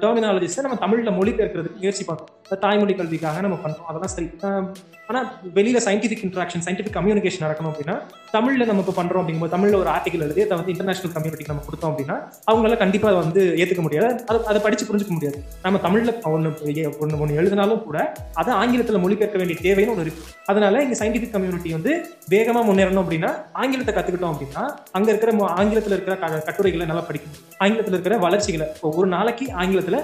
[0.00, 2.32] டெர்மினாலஜிஸை நம்ம தமிழில் மொழிபெயர்க்கிறதுக்கு முயற்சி பண்றோம்.
[2.62, 4.28] தாய்மொழி கல்விக்காக நம்ம பண்ணுறோம் அதெல்லாம் சரி.
[5.08, 5.26] ஆனால்
[5.56, 7.94] வெளியில் சயின்டிஃபிக் இன்ட்ராக்ஷன் சயின்டிஃபிக் கம்யூனிகேஷன் நடக்கணும் அப்படின்னா
[8.32, 11.90] தமிழில் நம்ம இப்போ பண்ணுறோம் அப்படிங்கும்போது தமிழில் ஒரு ஆர்டிகல் எழுதி அதை வந்து இன்டர்நேஷனல் கம்யூனிட்டிக்கு நம்ம கொடுத்தோம்
[11.92, 12.16] அப்படின்னா
[12.48, 14.08] அவங்களால கண்டிப்பாக அதை வந்து ஏற்றுக்க முடியாது.
[14.26, 15.38] அதை அதை படிச்சு புரிஞ்சுக்க முடியாது.
[15.64, 16.50] நம்ம தமிழ்ல ஒன்று
[17.00, 17.98] ஒன்று ஒன்று எழுதினாலும் கூட
[18.36, 21.92] அதை ஆங்கிலத்தில் மொழிபெயர்க்க வேண்டிய தேவைன்னு ஒன்று இருக்குது அதனால இங்கே சயின்டிஃபிக் கம்யூனிட்டி வந்து
[22.28, 24.62] வேகமாக முன்னேறணும் அப்படின்னா ஆங்கிலத்தை கற்றுக்கிட்டோம் அப்படின்னா
[24.96, 27.42] அங்கே இருக்கிற ஆங்கிலத்தில் இருக்கிற க- கட்டுரைகளை நல்லா படிக்கணும்.
[27.60, 29.98] ஆங்கிலத்தில் இருக்கிற வளர்ச்சிகளை இப்போ ஒரு நாளைக்கு ஆங்கிலத்தில்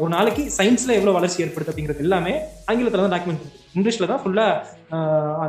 [0.00, 2.34] ஒரு நாளைக்கு சயின்ஸில் எவ்வளோ வளர்ச்சி ஏற்படுது அப்படிங்கிறது எல்லாமே
[2.68, 3.56] ஆங்கிலத்தில் தான் டாக்குமெண்ட் பண்ணுது.
[3.74, 4.96] இங்கிலீஷில் தான் ஃபுல்லாக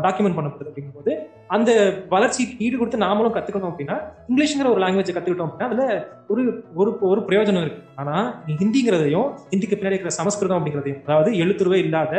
[0.03, 1.11] டாக்குமெண்ட் பண்ணப்படுது அப்படிங்கும்போது
[1.49, 1.71] அந்த
[2.11, 3.95] வளர்ச்சிக்கு ஈடு கொடுத்து நாமளும் கற்றுக்கணும் அப்படின்னா
[4.29, 6.43] இங்கிலீஷுங்கிற ஒரு லாங்குவேஜ் கற்றுக்கிட்டோம் அப்படின்னா அதில் ஒரு
[6.75, 12.15] ஒரு ஒரு பிரயோஜனம் இருக்குது ஆனால் ஹிந்திங்கிறதையும் ஹிந்திக்கு பின்னாடி இருக்கிற சமஸ்கிருதம் அப்படிங்கிறதையும் அதாவது எழுத்துருவே இல்லாத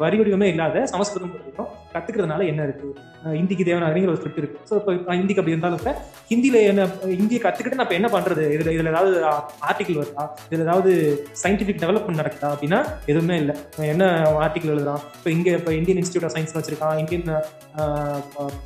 [0.00, 1.36] வரி வடிவமே இல்லாத சமஸ்கிருதம்
[1.92, 2.88] கத்துக்கிறதுனால என்ன இருக்கு?
[3.38, 4.58] இந்திக்கு ஹிந்திக்கு தேவனாகிற ஒரு ஸ்கிரிப்ட் இருக்கு.
[4.68, 5.92] ஸோ இப்போ ஹிந்திக்கு அப்படி இருந்தாலும் இப்போ
[6.30, 6.82] ஹிந்தியில என்ன
[7.20, 8.44] ஹிந்தியை கத்துக்கிட்டு நான் இப்போ என்ன பண்றது?
[8.56, 9.16] இதுல இதுல ஏதாவது
[9.68, 10.24] ஆர்டிகல் வருதா?
[10.48, 10.90] இதுல ஏதாவது
[11.42, 12.80] சயின்டிபிக் டெவலப்மெண்ட் நடக்குதா அப்படின்னா
[13.12, 13.56] எதுவுமே இல்லை.
[13.94, 14.10] என்ன
[14.44, 15.02] ஆர்டிகல் எழுதுறான்?
[15.18, 17.00] இப்போ இங்கே இப்போ இந்தியன் இன்ஸ்டியூட் ஆஃப் சயின்ஸ் வச்சிருக்கான்.
[17.04, 17.26] இந்தியன்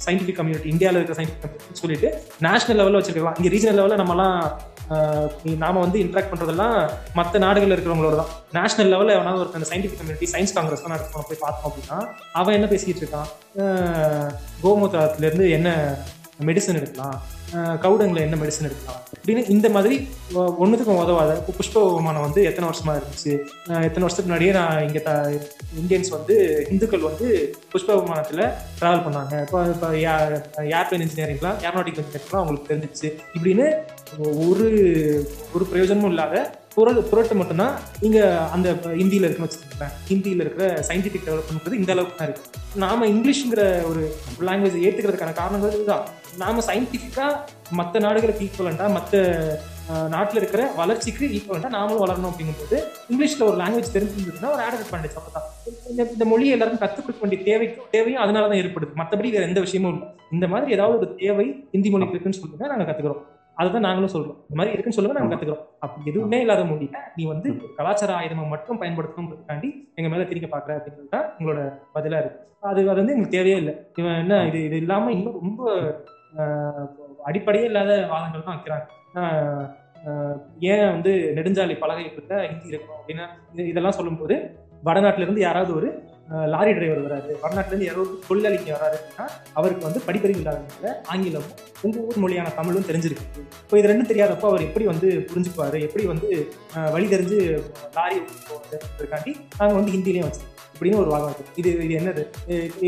[0.07, 2.11] சயின்டிபிக் கம்யூனிட்டி இந்தியாவில் இருக்கிற சயின்டிபிக் கம்யூனிட்டி சொல்லிட்டு
[2.49, 4.37] நேஷனல் லெவலில் வச்சிருக்கலாம் இங்கே ரீஜனல் லெவலில் நம்மலாம்
[5.59, 6.77] நாம வந்து இன்ட்ராக்ட் பண்றதெல்லாம்
[7.15, 8.31] மற்ற நாடுகளில் இருக்கிறவங்களோட தான்.
[8.53, 11.99] நேஷனல் லெவலில் எவனாவது ஒரு சயின்டிபிக் கம்யூனிட்டி சயின்ஸ் காங்கிரஸ் தான் போய் பார்த்தோம் அப்படின்னா
[12.33, 13.29] அவன் என்ன பேசிக்கிட்டு இருக்கான்?
[13.63, 14.31] ஆஹ்
[15.23, 15.69] இருந்து என்ன
[16.49, 17.17] மெடிசன் எடுக்கலாம்.
[17.85, 19.01] கவுடங்கில் என்ன மெடிசன் எடுக்கலாம்.
[19.17, 19.97] அப்படின்னு இந்த மாதிரி
[20.63, 23.33] ஒன்றுத்துக்கும் உதவாத இப்போ புஷ்ப விமானம் வந்து எத்தனை வருஷமாக இருந்துச்சு?
[23.89, 25.13] எத்தனை வருஷத்துக்கு முன்னாடியே நான் இங்கே த
[25.83, 26.37] இந்தியன்ஸ் வந்து
[26.75, 27.27] இந்துக்கள் வந்து
[27.75, 28.45] புஷ்ப விமானத்தில்
[28.79, 29.35] ட்ராவல் பண்ணாங்க.
[29.47, 29.91] இப்போ இப்போ
[30.79, 33.11] ஏர்பிளைன் இன்ஜினியரிங்லாம் ஏரோனாட்டிக் இன்ஜினியரிங்லாம் அவங்களுக்கு தெரிஞ்சிச்சு.
[33.37, 33.69] இப்படின்னு
[34.49, 34.67] ஒரு
[35.55, 36.37] ஒரு பிரயோஜனமும் இல்லாத
[36.75, 37.75] புரட்டு புரட்டு மட்டும்தான்
[38.07, 38.23] இங்கே
[38.55, 38.69] அந்த
[39.01, 39.95] ஹிந்தியில் இருக்குன்னு வச்சுக்கோங்களேன்.
[40.11, 44.03] ஹிந்தியில் இருக்கிற சயின்டிஃபிக் டெவலப்மெண்ட் இந்த அளவுக்கு தான் இருக்குது நாம் இங்கிலீஷுங்கிற ஒரு
[44.49, 46.07] லாங்குவேஜ் ஏற்றுக்கிறதுக்கான காரணங்கள் இதுதான்.
[46.41, 47.27] நாம சயின்டிஃபிக்கா
[47.79, 49.21] மற்ற நாடுகளுக்கு ஈக்குவலண்டா மற்ற
[50.15, 52.77] நாட்டில் இருக்கிற வளர்ச்சிக்கு ஈக்குவலண்டா நாமளும் வளரணும் அப்படிங்கும்போது
[53.11, 57.91] இங்கிலீஷ்ல ஒரு லாங்குவேஜ் தெரிஞ்சிருந்ததுன்னா ஒரு ஆட் அட்வான்டேஜ் அவ்வளவுதான் இந்த மொழியை எல்லாரும் கற்றுக் கொடுக்க வேண்டிய தேவைக்கும்
[57.95, 58.93] தேவையும் அதனால தான் ஏற்படுது.
[59.01, 60.09] மற்றபடி வேற எந்த விஷயமும் இல்லை.
[60.37, 63.23] இந்த மாதிரி ஏதாவது ஒரு தேவை ஹிந்தி மொழிக்கு இருக்குன்னு சொல்லுங்க நாங்கள் கத்துக்கிறோம்.
[63.61, 64.39] அதுதான் நாங்களும் சொல்றோம்.
[64.47, 65.67] இந்த மாதிரி இருக்குன்னு சொல்லுங்க நாங்கள் கத்துக்கிறோம்.
[65.85, 67.49] அப்படி எதுவுமே இல்லாத மொழியில நீ வந்து
[67.81, 71.61] கலாச்சார ஆயுதமா மட்டும் பயன்படுத்தணுங்கிறதுக்காண்டி எங்க மேல திரிக்க பாக்குற அப்படிங்கிறது தான் உங்களோட
[71.97, 72.41] பதிலா இருக்கு.
[72.71, 73.75] அது அது வந்து எங்களுக்கு தேவையே இல்லை.
[74.01, 75.63] இவன் என்ன இது இது இல்லாம இன்னும் ரொம்ப
[77.19, 78.87] அடிப்படையே இல்லாத வாதங்கள் தான் வைக்கிறாங்க.
[80.61, 84.37] ஏன் வந்து நெடுஞ்சாலை பலகை கிட்ட ஹிந்தி இருக்கணும் அப்படின்னா இது- இதெல்லாம் சொல்லும்போது
[84.85, 85.89] வடநாட்டுல இருந்து யாராவது ஒரு
[86.53, 87.33] லாரி டிரைவர் வராரு.
[87.43, 89.27] வடநாட்டிலேருந்து யாரோ ஒரு தொழிலாளி வராரு அப்படின்னா
[89.59, 91.55] அவருக்கு வந்து படிப்பறிவு இல்லாதவங்க ஆங்கிலமும்
[91.87, 93.27] உங்கள் ஊர் மொழியான தமிழும் தெரிஞ்சிருக்கு.
[93.65, 96.29] இப்போ இது ரெண்டும் தெரியாதப்போ அவர் எப்படி வந்து புரிஞ்சுப்பார் எப்படி வந்து
[96.95, 97.39] வழி தெரிஞ்சு
[97.99, 98.19] லாரி
[98.49, 102.23] போகிறதுக்காண்டி நாங்கள் வந்து ஹிந்திலையும் வச்சுருக்கோம் அப்படின்னு ஒரு வாதம் இருக்கு இது இது என்னது?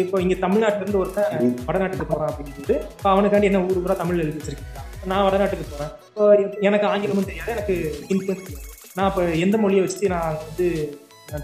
[0.02, 1.34] இப்போ இங்கே தமிழ்நாட்டிலேருந்து ஒருத்தன்
[1.68, 5.92] வடநாட்டுக்கு போகிறான் அப்படின்னு சொல்லிட்டு இப்போ அவனுக்காண்டி என்ன ஊர் பூரா தமிழ் எழுதி வச்சிருக்கீங்களா நான் வடநாட்டுக்கு போகிறேன்
[6.10, 6.24] இப்போ
[6.68, 7.74] எனக்கு ஆங்கிலமும் தெரியாது எனக்கு
[8.10, 8.68] ஹிந்தியும் தெரியாது.
[8.98, 10.66] நான் இப்போ எந்த மொழியை வச்சு நான் வந்து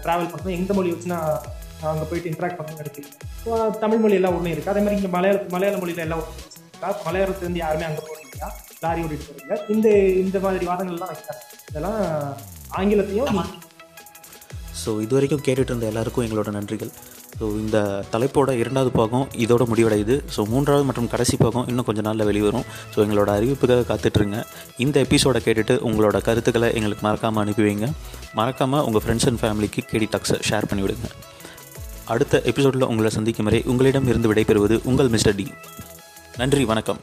[0.05, 1.33] ட்ராவல் பண்ணணும் எந்த மொழியை வச்சு நான்
[1.89, 3.13] அங்கே போயிட்டு இன்ட்ராக்ட் பண்ணணும்னு நினைக்கிறேன்.
[3.83, 4.73] தமிழ் மொழி எல்லா ஊர்லையும் இருக்குது.
[4.73, 8.49] அதே மாதிரி இங்கே மலையாள மலையாள மொழியில எல்லா ஊர்லையும் இருக்கா மலையாளத்துல யாருமே அங்கே போறீங்களா
[8.83, 9.87] லாரி ஓடிட்டு போகிறீங்க இந்த
[10.23, 11.99] இந்த மாதிரி வாதங்கள்லாம் வைக்கிறாங்க இதெல்லாம்
[12.79, 13.51] ஆங்கிலத்தையும்
[14.81, 16.91] ஸோ இது வரைக்கும் கேட்டுட்டு இருந்த எல்லாருக்கும் எங்களோட நன்றிகள்.
[17.39, 17.77] ஸோ இந்த
[18.13, 20.15] தலைப்போட இரண்டாவது பாகம் இதோட முடிவடையுது.
[20.35, 22.65] ஸோ மூன்றாவது மற்றும் கடைசி பாகம் இன்னும் கொஞ்சம் நாளில் வெளிவரும்.
[22.93, 24.39] ஸோ எங்களோட அறிவிப்புக்காக காத்துட்ருங்க.
[24.85, 27.89] இந்த எபிசோடை கேட்டுட்டு உங்களோட கருத்துக்களை எங்களுக்கு மறக்காமல் அனுப்பி வைங்க.
[28.39, 31.09] மறக்காமல் உங்கள் ஃப்ரெண்ட்ஸ் அண்ட் ஃபேமிலிக்கு கேடி டாக்ஸை ஷேர் பண்ணிவிடுங்க.
[32.11, 35.47] அடுத்த எபிசோடில் உங்களை சந்திக்கும் வரை உங்களிடம் இருந்து விடைபெறுவது உங்கள் மிஸ்டர் டி.
[36.37, 36.99] நன்றி வணக்கம்.